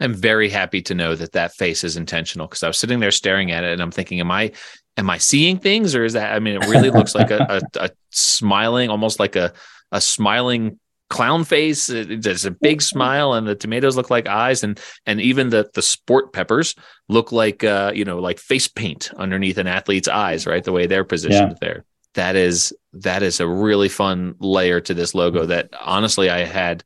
[0.00, 3.10] I'm very happy to know that that face is intentional because I was sitting there
[3.10, 4.52] staring at it and I'm thinking, am I,
[4.96, 7.84] am I seeing things or is that, I mean, it really looks like a, a,
[7.84, 9.52] a smiling, almost like a,
[9.92, 10.78] a smiling
[11.10, 11.88] clown face.
[11.88, 15.82] There's a big smile, and the tomatoes look like eyes, and and even the the
[15.82, 16.74] sport peppers
[17.08, 20.64] look like uh, you know like face paint underneath an athlete's eyes, right?
[20.64, 21.58] The way they're positioned yeah.
[21.60, 21.84] there.
[22.14, 25.44] That is that is a really fun layer to this logo.
[25.44, 26.84] That honestly, I had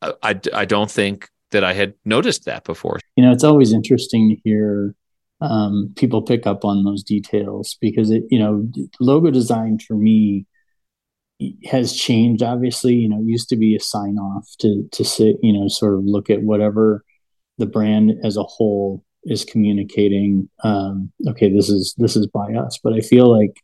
[0.00, 3.00] I I don't think that I had noticed that before.
[3.16, 4.94] You know, it's always interesting to hear
[5.40, 8.68] um, people pick up on those details because it you know
[9.00, 10.46] logo design for me
[11.64, 15.52] has changed obviously you know used to be a sign off to to sit you
[15.52, 17.04] know sort of look at whatever
[17.58, 22.78] the brand as a whole is communicating um, okay this is this is by us.
[22.82, 23.62] But i feel like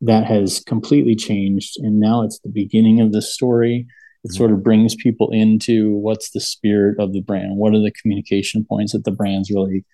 [0.00, 3.86] that has completely changed and now it's the beginning of the story.
[4.24, 4.36] It mm-hmm.
[4.36, 8.64] sort of brings people into what's the spirit of the brand what are the communication
[8.68, 9.84] points that the brand's really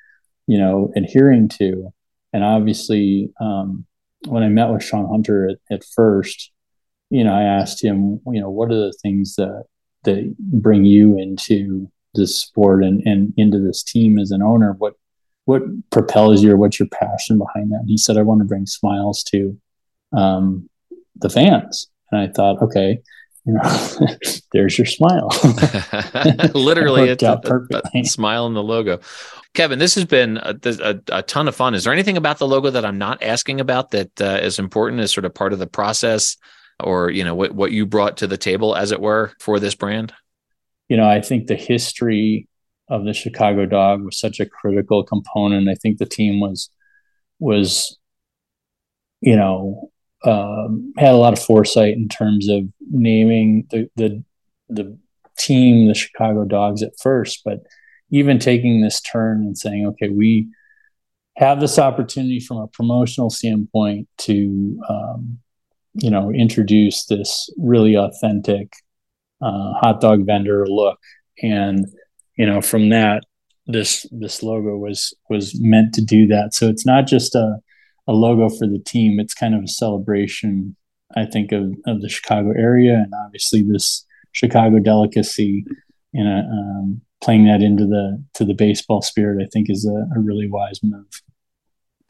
[0.46, 1.92] you know adhering to.
[2.32, 3.86] And obviously um,
[4.28, 6.49] when i met with shawn hunter at, at first
[7.10, 9.64] you know, I asked him, you know, what are the things that
[10.04, 14.74] that bring you into this sport and, and into this team as an owner?
[14.78, 14.94] What
[15.44, 17.80] what propels you or what's your passion behind that?
[17.80, 19.58] And he said, I want to bring smiles to
[20.12, 20.68] um,
[21.16, 21.88] the fans.
[22.12, 23.00] And I thought, okay,
[23.44, 23.60] you know,
[24.52, 25.30] there's your smile.
[26.54, 29.00] Literally, it's a, a, a, smile in the logo.
[29.54, 31.74] Kevin, this has been a, a, a, ton of fun.
[31.74, 35.00] Is there anything about the logo that I'm not asking about that uh, is important
[35.00, 36.36] as sort of part of the process?
[36.84, 39.74] Or you know what what you brought to the table as it were for this
[39.74, 40.12] brand?
[40.88, 42.48] You know i think the history
[42.88, 45.68] of the chicago dog was such a critical component.
[45.68, 46.70] I think the team was
[47.38, 47.98] was
[49.20, 49.90] you know
[50.24, 54.22] um, had a lot of foresight in terms of naming the the
[54.68, 54.98] the
[55.38, 57.42] team the chicago dogs at first.
[57.44, 57.60] But
[58.10, 60.48] even taking this turn and saying okay we
[61.36, 65.38] have this opportunity from a promotional standpoint to um,
[65.94, 68.72] you know, introduce this really authentic
[69.42, 70.98] uh, hot dog vendor look,
[71.42, 71.86] and
[72.36, 73.24] you know, from that,
[73.66, 76.54] this this logo was was meant to do that.
[76.54, 77.56] So it's not just a
[78.06, 80.76] a logo for the team; it's kind of a celebration,
[81.16, 85.64] I think, of of the Chicago area, and obviously this Chicago delicacy.
[86.12, 90.16] You know, um, playing that into the to the baseball spirit, I think, is a,
[90.16, 91.22] a really wise move.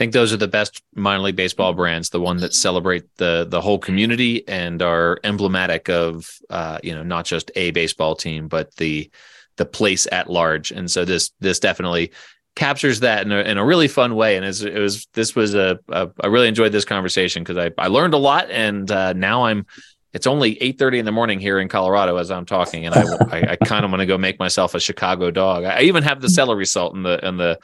[0.01, 3.61] Think those are the best minor league baseball brands, the one that celebrate the the
[3.61, 8.74] whole community and are emblematic of uh, you know not just a baseball team, but
[8.76, 9.11] the
[9.57, 10.70] the place at large.
[10.70, 12.12] And so this this definitely
[12.57, 14.36] captures that in a, in a really fun way.
[14.36, 17.88] And it was this was a, a I really enjoyed this conversation because I I
[17.88, 19.66] learned a lot, and uh, now I'm
[20.12, 23.52] it's only 8.30 in the morning here in colorado as i'm talking and i, I,
[23.52, 25.64] I kind of want to go make myself a chicago dog.
[25.64, 27.58] I even have the celery salt in the in the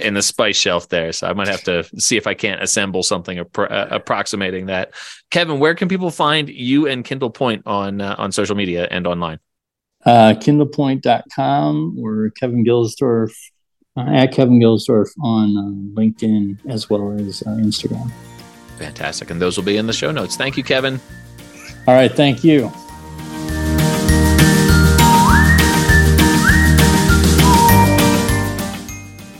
[0.06, 3.02] in the spice shelf there so i might have to see if i can't assemble
[3.02, 4.94] something appro- uh, approximating that.
[5.30, 9.06] Kevin where can people find you and kindle point on uh, on social media and
[9.06, 9.38] online?
[10.06, 13.32] Uh, kindlepoint.com or kevin gilsdorf
[13.96, 18.10] uh, at kevin gilsdorf on uh, linkedin as well as uh, instagram.
[18.78, 20.36] Fantastic and those will be in the show notes.
[20.36, 21.00] Thank you kevin
[21.88, 22.12] all right.
[22.12, 22.64] Thank you.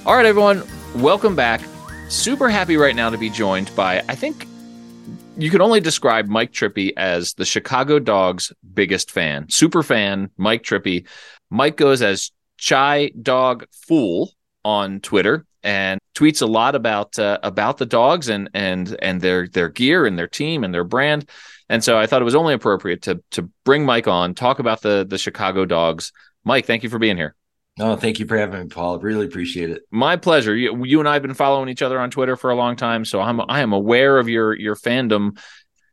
[0.07, 0.63] All right, everyone.
[0.95, 1.61] Welcome back.
[2.09, 4.47] Super happy right now to be joined by, I think
[5.37, 9.51] you can only describe Mike Trippi as the Chicago Dogs' biggest fan.
[9.51, 11.07] Super fan, Mike Trippi.
[11.51, 12.33] Mike goes as
[12.67, 14.33] Chi Dog Fool
[14.65, 19.47] on Twitter and tweets a lot about uh, about the dogs and and and their
[19.49, 21.29] their gear and their team and their brand.
[21.69, 24.83] And so I thought it was only appropriate to to bring Mike on, talk about
[24.83, 26.13] the the Chicago Dogs.
[26.45, 27.35] Mike, thank you for being here.
[27.79, 28.99] No, thank you for having me, Paul.
[28.99, 29.83] I really appreciate it.
[29.93, 30.55] My pleasure.
[30.57, 33.05] You, you and I have been following each other on Twitter for a long time,
[33.05, 35.39] so I'm I am aware of your your fandom.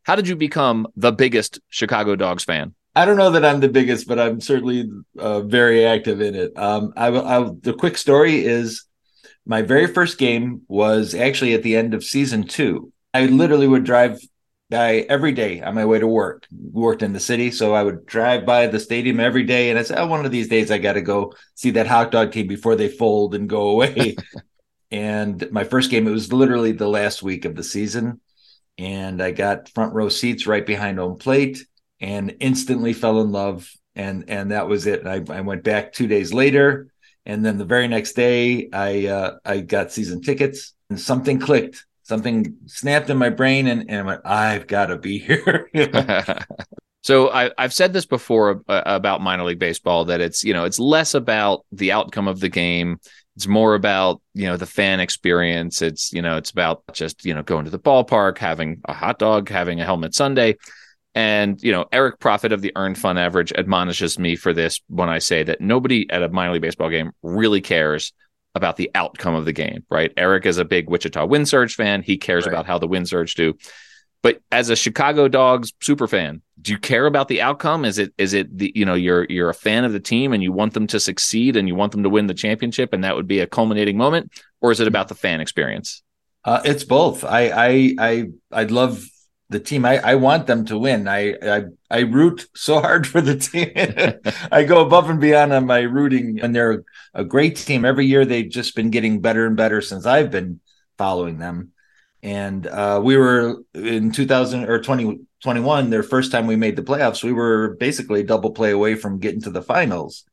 [0.04, 2.74] How did you become the biggest Chicago Dogs fan?
[2.96, 6.58] I don't know that I'm the biggest, but I'm certainly uh, very active in it.
[6.58, 8.86] Um, I, I, the quick story is
[9.46, 12.94] my very first game was actually at the end of season two.
[13.14, 14.20] I literally would drive
[14.72, 16.48] I every day on my way to work.
[16.72, 19.84] Worked in the city, so I would drive by the stadium every day, and I
[19.84, 22.48] said, oh, "One of these days, I got to go see that hot dog team
[22.48, 24.16] before they fold and go away."
[24.92, 28.22] and my first game, it was literally the last week of the season,
[28.78, 31.66] and I got front row seats right behind home plate,
[32.00, 35.06] and instantly fell in love, and and that was it.
[35.06, 36.92] I, I went back two days later,
[37.24, 41.86] and then the very next day, I uh, I got season tickets, and something clicked
[42.06, 45.70] something snapped in my brain and, and I went, I've got to be here.
[47.02, 50.66] so I, have said this before uh, about minor league baseball that it's, you know,
[50.66, 53.00] it's less about the outcome of the game.
[53.36, 55.82] It's more about, you know, the fan experience.
[55.82, 59.18] It's, you know, it's about just, you know, going to the ballpark, having a hot
[59.18, 60.58] dog, having a helmet Sunday.
[61.16, 65.10] And, you know, Eric Profit of the Earned Fun Average admonishes me for this when
[65.10, 68.14] I say that nobody at a minor league baseball game really cares
[68.56, 70.12] about the outcome of the game, right?
[70.18, 72.02] Eric is a big Wichita Wind Surge fan.
[72.02, 72.54] He cares right.
[72.54, 73.56] about how the Wind Surge do.
[74.24, 77.86] But as a Chicago Dogs super fan, do you care about the outcome?
[77.86, 80.42] Is it is it the you know you're you're a fan of the team and
[80.42, 83.16] you want them to succeed and you want them to win the championship and that
[83.16, 84.32] would be a culminating moment,
[84.62, 86.02] or is it about the fan experience?
[86.44, 87.24] Uh, it's both.
[87.24, 89.06] I I I I love
[89.50, 89.86] the team.
[89.86, 91.08] I, I want them to win.
[91.08, 93.72] I, I I root so hard for the team.
[94.52, 96.84] I go above and beyond on my rooting, and they're
[97.14, 97.86] a great team.
[97.86, 100.60] Every year they've just been getting better and better since I've been
[100.98, 101.72] following them.
[102.24, 107.24] And uh, we were in 2000 or 2021, their first time we made the playoffs.
[107.24, 110.24] We were basically double play away from getting to the finals,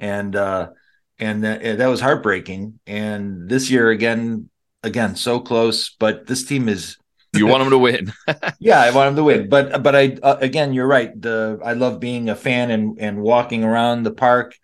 [0.00, 0.70] and uh,
[1.18, 2.80] and that, that was heartbreaking.
[2.86, 4.48] And this year again,
[4.82, 6.96] again so close, but this team is
[7.34, 8.12] you want them to win.
[8.60, 9.48] yeah, I want them to win.
[9.48, 11.10] But but I uh, again, you're right.
[11.20, 14.54] The I love being a fan and and walking around the park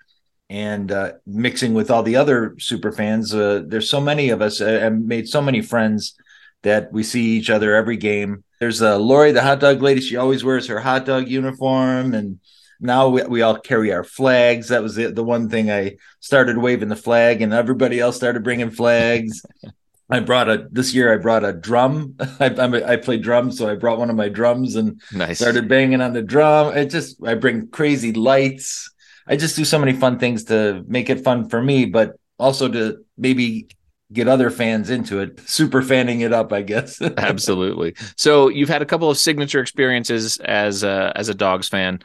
[0.48, 3.34] and uh, mixing with all the other super fans.
[3.34, 4.60] Uh, there's so many of us.
[4.60, 6.16] Uh, I've made so many friends
[6.62, 8.44] that we see each other every game.
[8.58, 10.00] There's uh, Lori, the hot dog lady.
[10.00, 12.40] She always wears her hot dog uniform, and
[12.80, 14.68] now we, we all carry our flags.
[14.68, 18.44] That was the, the one thing I started waving the flag, and everybody else started
[18.44, 19.42] bringing flags.
[20.10, 21.12] I brought a this year.
[21.12, 22.16] I brought a drum.
[22.40, 25.38] I, I, I play drums, so I brought one of my drums and nice.
[25.38, 26.76] started banging on the drum.
[26.76, 28.92] It just I bring crazy lights.
[29.26, 32.68] I just do so many fun things to make it fun for me, but also
[32.68, 33.68] to maybe
[34.12, 35.38] get other fans into it.
[35.48, 37.00] Super fanning it up, I guess.
[37.16, 37.94] Absolutely.
[38.16, 42.00] So you've had a couple of signature experiences as a, as a Dogs fan.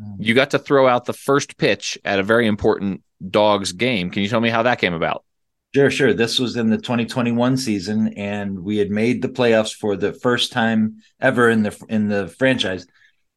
[0.00, 0.16] Mm.
[0.18, 4.10] You got to throw out the first pitch at a very important Dogs game.
[4.10, 5.24] Can you tell me how that came about?
[5.72, 6.12] Sure, sure.
[6.14, 10.50] This was in the 2021 season, and we had made the playoffs for the first
[10.50, 12.86] time ever in the in the franchise.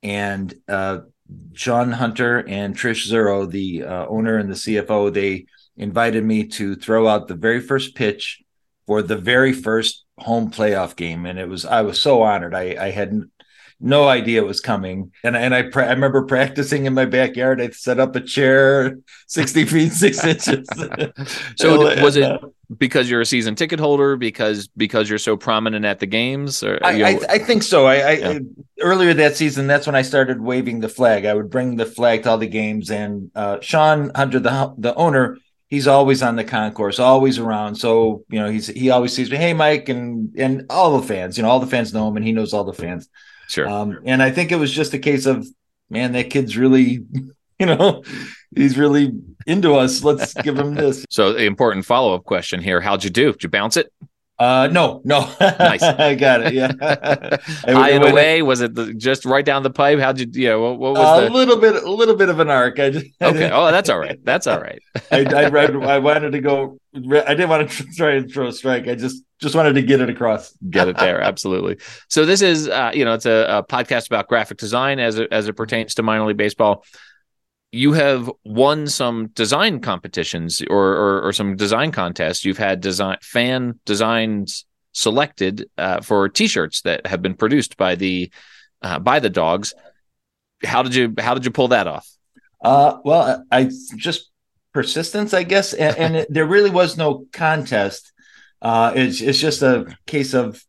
[0.01, 1.01] And uh,
[1.53, 5.45] Shawn Hunter and Trish Zero, the uh, owner and the CFO, they
[5.77, 8.41] invited me to throw out the very first pitch
[8.87, 12.55] for the very first home playoff game, and it was I was so honored.
[12.55, 13.29] I, I hadn't
[13.79, 15.11] no idea it was coming.
[15.23, 17.61] And and I pra- I remember practicing in my backyard.
[17.61, 18.97] I set up a chair,
[19.27, 20.67] sixty feet six inches.
[21.57, 22.39] So was it
[22.77, 24.15] because you're a season ticket holder?
[24.15, 26.63] Because because you're so prominent at the games?
[26.63, 27.85] Or I, I, I think so.
[27.85, 28.39] I, I Yeah.
[28.81, 31.25] earlier that season, that's when I started waving the flag.
[31.25, 34.95] I would bring the flag to all the games, and uh, Shawn Hunter, the the
[34.95, 35.37] owner,
[35.69, 37.75] he's always on the concourse, always around.
[37.75, 41.37] So you know, he's he always sees me, hey Mike, and and all the fans,
[41.37, 43.09] you know, all the fans know him, and he knows all the fans.
[43.47, 43.67] Sure.
[43.67, 45.45] Um, and I think it was just a case of,
[45.89, 47.05] man, that kid's really,
[47.59, 48.03] you know,
[48.55, 49.11] he's really
[49.45, 50.03] into us.
[50.03, 51.05] Let's give him this.
[51.09, 53.31] so the important follow up question here: How'd you do?
[53.33, 53.91] Did you bounce it
[54.43, 55.81] Uh, no, no, Nice.
[55.83, 56.53] I got it.
[56.53, 56.73] Yeah,
[57.65, 58.41] high and away?
[58.41, 59.99] Was it the, just right down the pipe?
[59.99, 60.27] How'd you?
[60.33, 60.55] Yeah.
[60.55, 61.33] What, what was a the?
[61.33, 62.77] little bit, a little bit of an arc.
[62.77, 63.49] I just, Okay.
[63.49, 64.19] Oh, that's all right.
[64.25, 64.81] That's all right.
[65.11, 65.73] I, I read.
[65.77, 66.77] I wanted to go.
[66.93, 66.99] I
[67.33, 68.89] didn't want to try and throw a strike.
[68.89, 70.53] I just, just wanted to get it across.
[70.69, 71.77] get it there absolutely
[72.07, 75.27] so this is uh, you know it's a, a podcast about graphic design as it,
[75.33, 76.85] as it pertains to minor league baseball
[77.73, 82.45] you have won some design competitions or, or or some design contests.
[82.45, 88.31] You've had design fan designs selected uh, for t-shirts that have been produced by the
[88.83, 89.73] uh, by the dogs.
[90.63, 92.07] How did you how did you pull that off?
[92.63, 94.29] Uh, well, I just
[94.71, 98.13] persistence, I guess, and, and it, there really was no contest.
[98.61, 100.63] Uh, it's it's just a case of,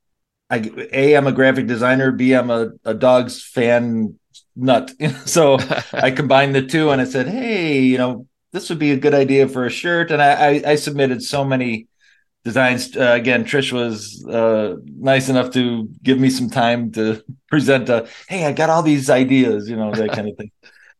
[0.48, 4.18] I a I'm a graphic designer, b I'm a, a dogs fan
[4.56, 4.92] nut.
[5.24, 5.58] so
[5.92, 9.14] I combined the two, and I said, hey, you know, this would be a good
[9.14, 11.88] idea for a shirt, and I I, I submitted so many
[12.44, 12.96] designs.
[12.96, 17.88] Uh, again, Trish was uh, nice enough to give me some time to present.
[17.88, 20.50] A, hey, I got all these ideas, you know, that kind of thing.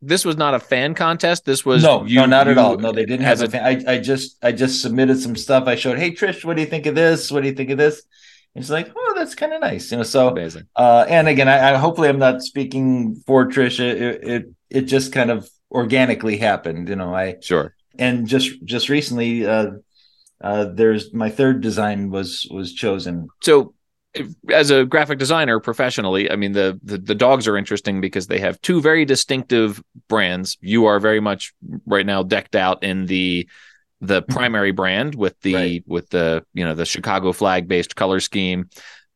[0.02, 2.76] this was not a fan contest this was no, you, no, not at all.
[2.78, 3.48] No, they didn't have a.
[3.48, 3.64] fan.
[3.64, 5.66] I, I just, I just submitted some stuff.
[5.66, 7.30] I showed, hey Trish, what do you think of this?
[7.30, 8.02] What do you think of this?
[8.56, 10.04] She's like, oh, that's kind of nice, you know.
[10.04, 13.80] So, amazing uh, and again, I, I hopefully I'm not speaking for Trish.
[13.80, 17.14] It, it, it, it just kind of organically happened, you know.
[17.14, 19.72] I sure and just, just recently, uh,
[20.40, 23.28] uh, there's my third design was was chosen.
[23.42, 23.74] so
[24.50, 28.38] as a graphic designer professionally i mean the, the the dogs are interesting because they
[28.38, 31.52] have two very distinctive brands you are very much
[31.86, 33.48] right now decked out in the
[34.06, 35.84] the primary brand with the Right.
[35.86, 38.68] with the you know the chicago flag based color scheme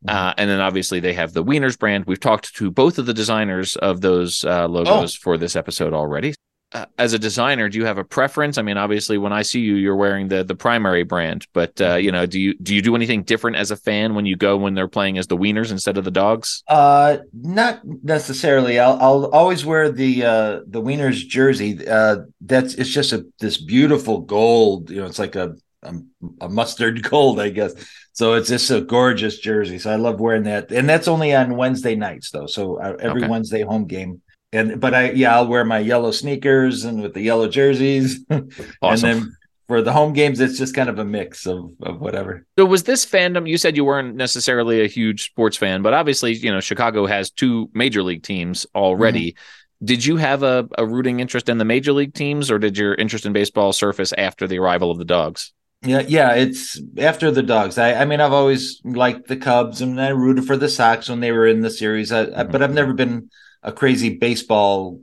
[0.07, 2.05] uh, and then obviously they have the Wieners brand.
[2.07, 6.34] We've talked to both of the designers of those uh, logos for this episode already.
[6.70, 8.58] Uh, as a designer, do you have a preference?
[8.58, 11.94] I mean, obviously, when I see you, you're wearing the the primary brand, but uh,
[11.96, 14.58] you know, do you do you do anything different as a fan when you go
[14.58, 16.64] when they're playing as the Wieners instead of the dogs?
[16.68, 18.78] Uh, not necessarily.
[18.78, 21.86] I'll I'll always wear the uh the Wieners jersey.
[21.88, 24.90] Uh, that's it's just a this beautiful gold.
[24.90, 25.94] You know, it's like a a,
[26.42, 27.72] a mustard gold, I guess.
[28.12, 29.78] So it's just a gorgeous jersey.
[29.78, 32.46] So I love wearing that, and that's only on Wednesday nights though.
[32.46, 33.28] So uh, every Okay.
[33.28, 34.20] Wednesday home game.
[34.53, 38.51] And but I yeah I'll wear my yellow sneakers and with the yellow jerseys, and
[38.80, 39.36] then
[39.66, 42.46] for the home games it's just kind of a mix of of whatever.
[42.59, 43.49] So was this fandom?
[43.49, 47.30] You said you weren't necessarily a huge sports fan, but obviously, you know, Chicago has
[47.30, 49.32] two major league teams already.
[49.32, 49.84] Mm-hmm.
[49.84, 52.94] Did you have a, a rooting interest in the major league teams, or did your
[52.94, 55.53] interest in baseball surface after the arrival of the dogs?
[55.82, 57.78] Yeah, yeah, it's after the dogs.
[57.78, 61.20] I, I mean, I've always liked the Cubs, and I rooted for the Sox when
[61.20, 62.11] they were in the series.
[62.11, 62.51] I, I, mm-hmm.
[62.51, 63.30] but I've never been
[63.62, 65.00] a crazy baseball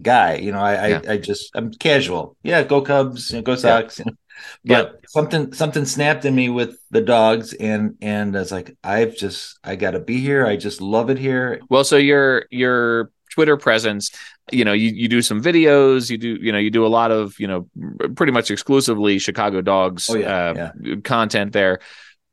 [0.00, 0.36] guy.
[0.36, 1.00] You know, I, I, Yeah.
[1.08, 2.36] I just I'm casual.
[2.42, 3.98] Yeah, go Cubs, you know, go Sox.
[3.98, 4.04] you
[4.64, 4.84] know.
[4.84, 9.16] But something something snapped in me with the dogs, and and I was like, I've
[9.16, 10.46] just I got to be here.
[10.46, 11.60] I just love it here.
[11.70, 14.10] Well, so your your Twitter presence,
[14.52, 17.10] you know, you, you do some videos, you do, you know, you do a lot
[17.10, 17.68] of, you know,
[18.14, 21.80] pretty much exclusively Chicago Dogs Oh, yeah, uh, content there.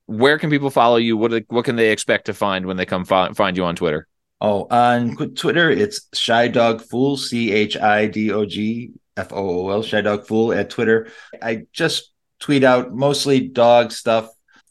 [0.06, 1.18] Where can people follow you?
[1.18, 4.08] What what can they expect to find when they come fi- find you on Twitter?
[4.44, 9.68] Oh, on Twitter, it's Chi Dog Fool, C H I D O G F O
[9.68, 11.10] O L, Chi Dog Fool at Twitter.
[11.42, 14.30] I just tweet out mostly dog stuff.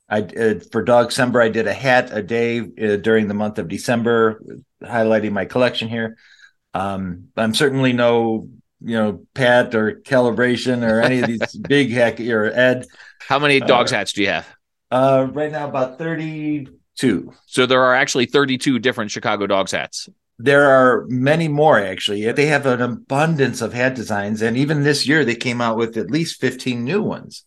[0.08, 3.58] I uh, for Dog December, I did a hat a day uh, during the month
[3.60, 4.42] of December,
[4.82, 6.16] highlighting my collection here.
[6.74, 8.48] Um, I'm certainly no,
[8.80, 12.86] you know, Pat or Calibration or any of these big hack or Ed.
[13.20, 14.48] How many Uh, dogs hats do you have?
[14.90, 15.96] Uh, right now, about
[17.00, 17.32] 32.
[17.46, 20.08] So there are actually 32 different Chicago Dogs hats.
[20.38, 22.30] There are many more actually.
[22.32, 25.96] They have an abundance of hat designs, and even this year they came out with
[25.98, 27.44] at least 15 new ones.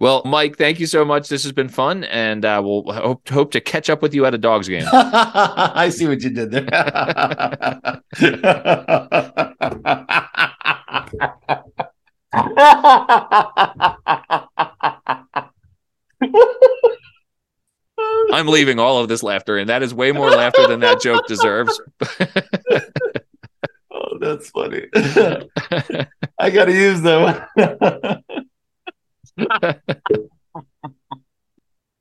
[0.00, 1.28] Well, Mike, thank you so much.
[1.28, 4.32] This has been fun, and uh, we'll hope hope to catch up with you at
[4.32, 4.86] a Dogs game.
[4.92, 6.64] I see what you did there.
[18.36, 21.26] I'm leaving all of this laughter, and that is way more laughter than that joke
[21.26, 21.80] deserves.
[23.90, 24.84] oh, that's funny.
[26.38, 27.48] I got to use that
[29.38, 29.46] one.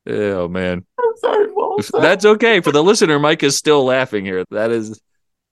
[0.10, 1.80] oh man, I'm sorry, Paul.
[1.94, 2.60] That's okay.
[2.60, 4.44] For the listener, Mike is still laughing here.
[4.52, 5.00] That is,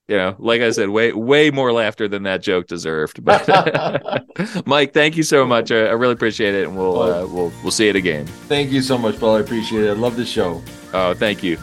[0.08, 3.24] you know, like I said, way way more laughter than that joke deserved.
[3.24, 3.48] But
[4.66, 5.72] Mike, thank you so much.
[5.72, 8.26] I, I really appreciate it, and we'll uh, we'll we'll see you at a game.
[8.26, 9.38] Thank you so much, Paul.
[9.38, 9.90] I appreciate it.
[9.90, 10.62] I love the show.
[10.94, 11.58] Oh, thank you.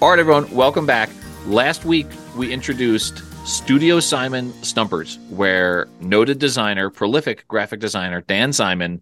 [0.00, 1.10] All right, everyone, welcome back.
[1.46, 9.00] Last week, we introduced Studio Simon Stumpers, where noted designer, prolific graphic designer Dan Simon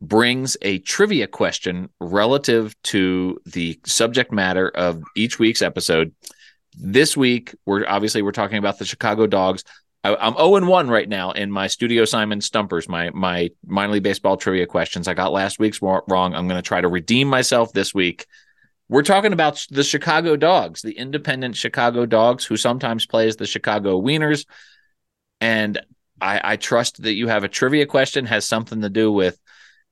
[0.00, 6.14] brings a trivia question relative to the subject matter of each week's episode.
[6.78, 9.64] This week, we're obviously we're talking about the Chicago Dogs.
[10.04, 13.94] I, I'm 0 and 1 right now in my Studio Simon Stumpers, my my minor
[13.94, 15.08] league baseball trivia questions.
[15.08, 16.34] I got last week's wrong.
[16.34, 18.26] I'm going to try to redeem myself this week.
[18.88, 24.00] We're talking about the Chicago Dogs, the independent Chicago Dogs, who sometimes plays the Chicago
[24.00, 24.46] Wieners.
[25.40, 25.80] And
[26.20, 29.38] I, I trust that you have a trivia question has something to do with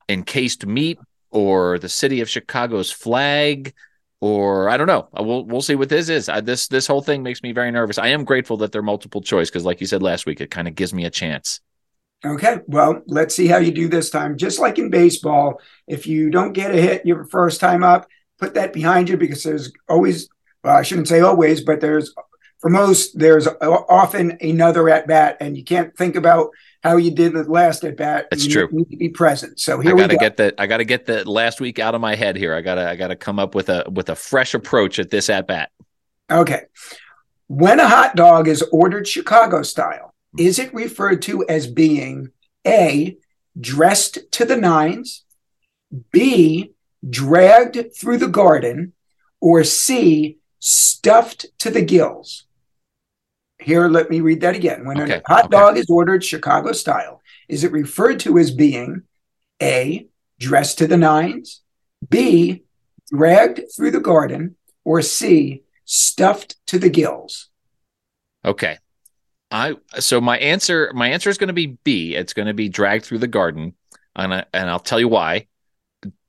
[0.09, 0.98] encased meat
[1.30, 3.74] or the city of Chicago's flag,
[4.20, 5.09] or I don't know.
[5.18, 6.28] Uh, we'll we'll see what this is.
[6.28, 7.98] I, this this whole thing makes me very nervous.
[7.98, 10.68] I am grateful that they're multiple choice because, like you said last week, it kind
[10.68, 11.61] of gives me a chance.
[12.24, 14.38] Okay, well, let's see how you do this time.
[14.38, 18.07] Just like in baseball, if you don't get a hit your first time up,
[18.38, 20.30] put that behind you because there's always,
[20.62, 22.14] well, I shouldn't say always, but there's,
[22.61, 26.48] for most, there's often another at bat, and you can't think about
[26.85, 28.28] how you did the last at bat.
[28.30, 28.68] That's you true.
[28.70, 29.59] Need to be present.
[29.59, 30.20] So here I gotta go.
[30.20, 30.55] get that.
[30.59, 32.55] I gotta get the last week out of my head here.
[32.55, 32.89] I gotta.
[32.89, 35.70] I gotta come up with a with a fresh approach at this at bat.
[36.30, 36.62] Okay.
[37.49, 42.30] When a hot dog is ordered Chicago style, is it referred to as being
[42.66, 43.16] A,
[43.59, 45.24] dressed to the nines,
[46.12, 46.72] B,
[47.09, 48.93] dragged through the garden,
[49.41, 52.43] or C, stuffed to the gills?
[53.64, 54.84] Here, let me read that again.
[54.84, 55.56] When Okay, a hot okay.
[55.56, 59.02] dog is ordered Chicago style, is it referred to as being
[59.62, 60.06] A,
[60.38, 61.62] dressed to the nines,
[62.08, 62.64] B,
[63.10, 67.48] dragged through the garden, or C, stuffed to the gills?
[68.44, 68.78] Okay.
[69.50, 72.14] I so my answer my answer is going to be B.
[72.14, 73.74] It's going to be dragged through the garden,
[74.14, 75.46] and I, and I'll tell you why.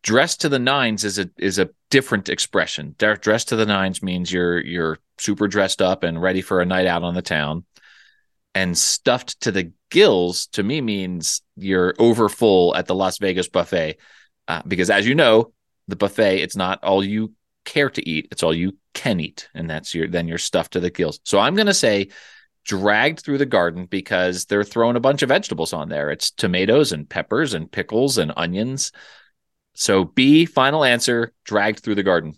[0.06, 2.94] Dressed to the nines is a is a different expression.
[3.00, 6.66] Dre- Dressed to the nines means you're you're super dressed up and ready for a
[6.66, 7.66] night out on the town.
[8.54, 13.50] And stuffed to the gills to me means you're over full at the Las Vegas
[13.50, 13.98] buffet,
[14.48, 15.54] uh, because as you know,
[15.88, 17.34] the buffet it's not all you
[17.64, 20.80] care to eat; it's all you can eat, and that's your then you're stuffed to
[20.80, 21.20] the gills.
[21.24, 22.10] So I'm going to say
[22.64, 26.12] dragged through the garden because they're throwing a bunch of vegetables on there.
[26.12, 28.92] It's tomatoes and peppers and pickles and onions.
[29.76, 32.38] So B, final answer, dragged through the garden.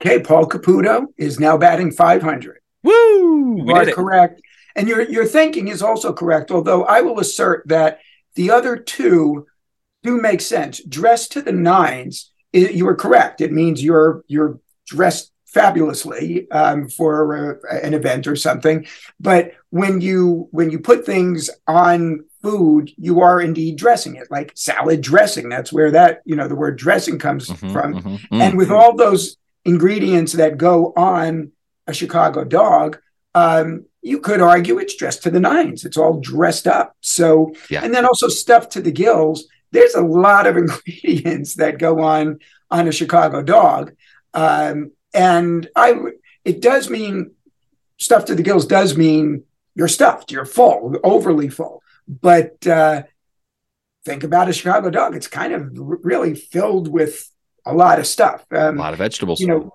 [0.00, 2.58] Okay, Paul Caputo is now batting 500.
[2.82, 3.64] Woo!
[3.64, 4.42] You are correct.
[4.76, 8.00] And your, your thinking is also correct, although I will assert that
[8.34, 9.46] the other two
[10.02, 10.82] do make sense.
[10.84, 13.40] Dressed to the nines, i you are correct.
[13.40, 18.86] It means you're you're dressed fabulously um, for uh, an event or something.
[19.20, 24.52] But when you when you put things on food, you are indeed dressing it, like
[24.54, 25.48] salad dressing.
[25.48, 27.94] That's where that you know the word dressing comes Mhm, from.
[27.94, 28.56] mhm, And mm.
[28.58, 31.52] with all those ingredients that go on
[31.86, 32.98] a Chicago dog,
[33.34, 35.84] um, you could argue it's dressed to the nines.
[35.84, 36.94] It's all dressed up.
[37.00, 37.82] So, Yeah.
[37.84, 39.46] and then also stuffed to the gills.
[39.72, 42.38] There's a lot of ingredients that go on
[42.70, 43.92] on a Chicago dog,
[44.34, 45.94] um, and I.
[46.44, 47.30] It does mean
[47.98, 48.66] stuff to the gills.
[48.66, 49.44] Does mean
[49.74, 50.30] you're stuffed.
[50.30, 51.82] You're full, overly full.
[52.06, 53.04] But uh,
[54.04, 55.16] think about a Chicago dog.
[55.16, 57.30] It's kind of really filled with
[57.64, 58.44] a lot of stuff.
[58.50, 59.40] a Um, lot of vegetables.
[59.40, 59.74] you know,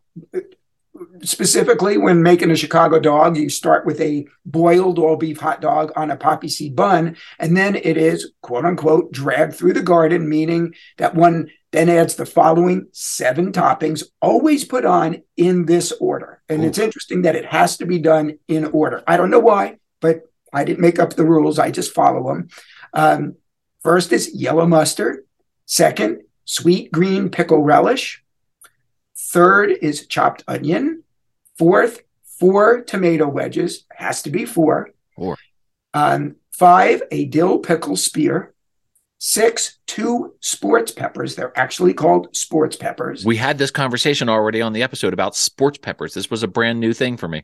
[1.22, 5.92] specifically when making a Chicago dog, you start with a boiled all beef hot dog
[5.96, 10.30] on a poppy seed bun, and then it is quote unquote dragged through the garden,
[10.30, 16.42] meaning that one then adds the following seven toppings, always put on in this order.
[16.50, 16.68] And Ooh.
[16.68, 19.04] it's interesting that it has to be done in order.
[19.08, 22.48] I don't know why, but I didn't make up the rules, I just follow them.
[22.94, 23.36] Um,
[23.84, 25.26] first is yellow mustard,
[25.66, 28.24] second, sweet green pickle relish.
[29.16, 31.04] Third is chopped onion.
[31.58, 32.02] Fourth,
[32.40, 33.86] four tomato wedges.
[33.96, 34.90] Has to be four.
[35.16, 35.38] Four.
[35.94, 38.54] Um, five, a dill pickle spear.
[39.20, 41.36] Six, two sports peppers.
[41.36, 43.26] They're actually called sports peppers.
[43.26, 46.14] We had this conversation already on the episode about sports peppers.
[46.14, 47.44] This was a brand new thing for me.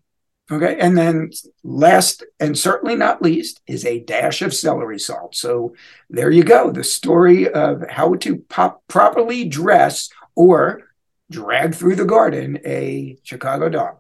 [0.49, 0.77] Okay.
[0.79, 1.31] And then
[1.63, 5.35] last and certainly not least is a dash of celery salt.
[5.35, 5.75] So
[6.09, 6.71] there you go.
[6.71, 10.83] The story of how to pop, properly dress or
[11.31, 13.97] drag through the garden a Chicago dog.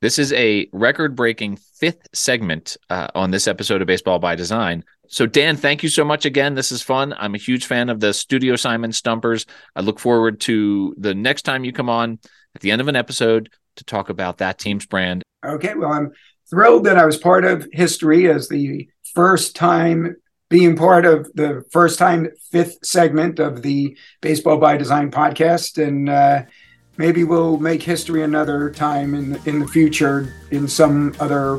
[0.00, 4.84] This is a record breaking fifth segment uh, on this episode of Baseball by Design.
[5.08, 6.54] So, Dan, thank you so much again.
[6.54, 7.14] This is fun.
[7.18, 9.46] I'm a huge fan of the Studio Simon Stumpers.
[9.76, 12.18] I look forward to the next time you come on
[12.54, 16.12] at the end of an episode to talk about that team's brand Okay, well, I'm
[16.48, 20.16] thrilled that I was part of history as the first time
[20.48, 26.08] being part of the first time fifth segment of the Baseball by Design podcast, and
[26.08, 26.42] uh,
[26.96, 31.58] maybe we'll make history another time in in the future in some other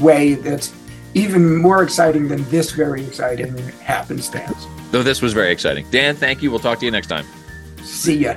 [0.00, 0.72] way that's
[1.16, 4.66] even more exciting than this very exciting happenstance.
[4.90, 5.86] Though this was very exciting.
[5.90, 6.50] Dan, thank you.
[6.50, 7.24] We'll talk to you next time.
[7.82, 8.36] See ya.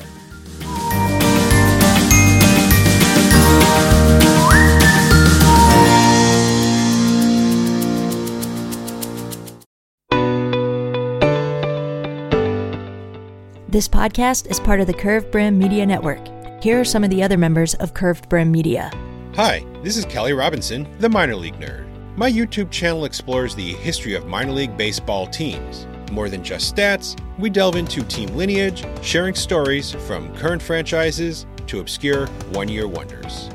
[13.67, 16.19] This podcast is part of the Curved Brim Media Network.
[16.63, 18.89] Here are some of the other members of Curved Brim Media.
[19.35, 21.88] Hi, this is Kelly Robinson, the minor league nerd.
[22.19, 25.87] My YouTube channel explores the history of minor league baseball teams.
[26.11, 31.79] More than just stats, we delve into team lineage, sharing stories from current franchises to
[31.79, 33.49] obscure one year wonders.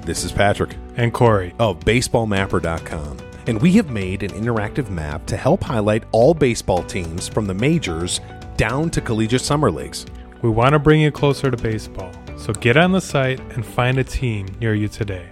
[0.00, 5.36] This is Patrick and Corey of BaseballMapper.com, and we have made an interactive map to
[5.36, 8.20] help highlight all baseball teams from the majors
[8.56, 10.06] down to collegiate summer leagues.
[10.42, 13.96] We want to bring you closer to baseball, so get on the site and find
[13.98, 15.28] a team near you today.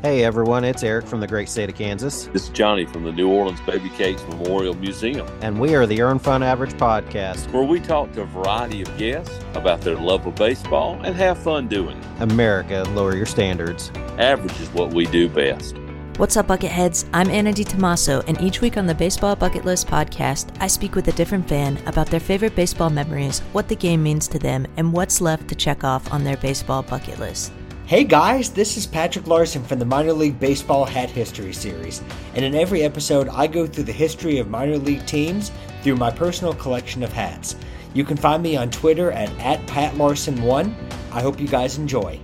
[0.00, 2.26] Hey everyone, it's Eric from the great state of Kansas.
[2.26, 5.26] This is Johnny from the New Orleans Baby Cakes Memorial Museum.
[5.42, 8.96] And we are the Earned Fun Average podcast, where we talk to a variety of
[8.96, 12.22] guests about their love of baseball and have fun doing it.
[12.22, 13.90] America, lower your standards.
[14.18, 15.76] Average is what we do best.
[16.16, 17.08] What's up, Bucketheads?
[17.12, 21.08] I'm Anna DiTomaso, and each week on the Baseball Bucket List podcast, I speak with
[21.08, 24.92] a different fan about their favorite baseball memories, what the game means to them, and
[24.92, 27.50] what's left to check off on their baseball bucket list.
[27.88, 32.02] Hey guys, this is Patrick Larson from the Minor League Baseball Hat History Series,
[32.34, 36.10] and in every episode, I go through the history of minor league teams through my
[36.10, 37.56] personal collection of hats.
[37.94, 40.74] You can find me on Twitter at, at PatLarson1.
[41.12, 42.20] I hope you guys enjoy.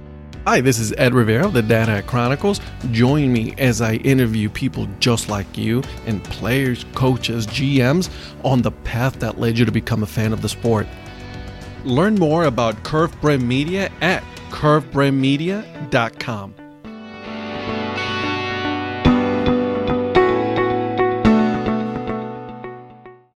[0.46, 2.60] Hi, this is Ed Rivera of the Dad Hat Chronicles.
[2.90, 8.10] Join me as I interview people just like you and players, coaches, GMs
[8.44, 10.86] on the path that led you to become a fan of the sport.
[11.84, 14.22] Learn more about Curved Brim Media at
[14.54, 16.63] curvebrimmedia.com.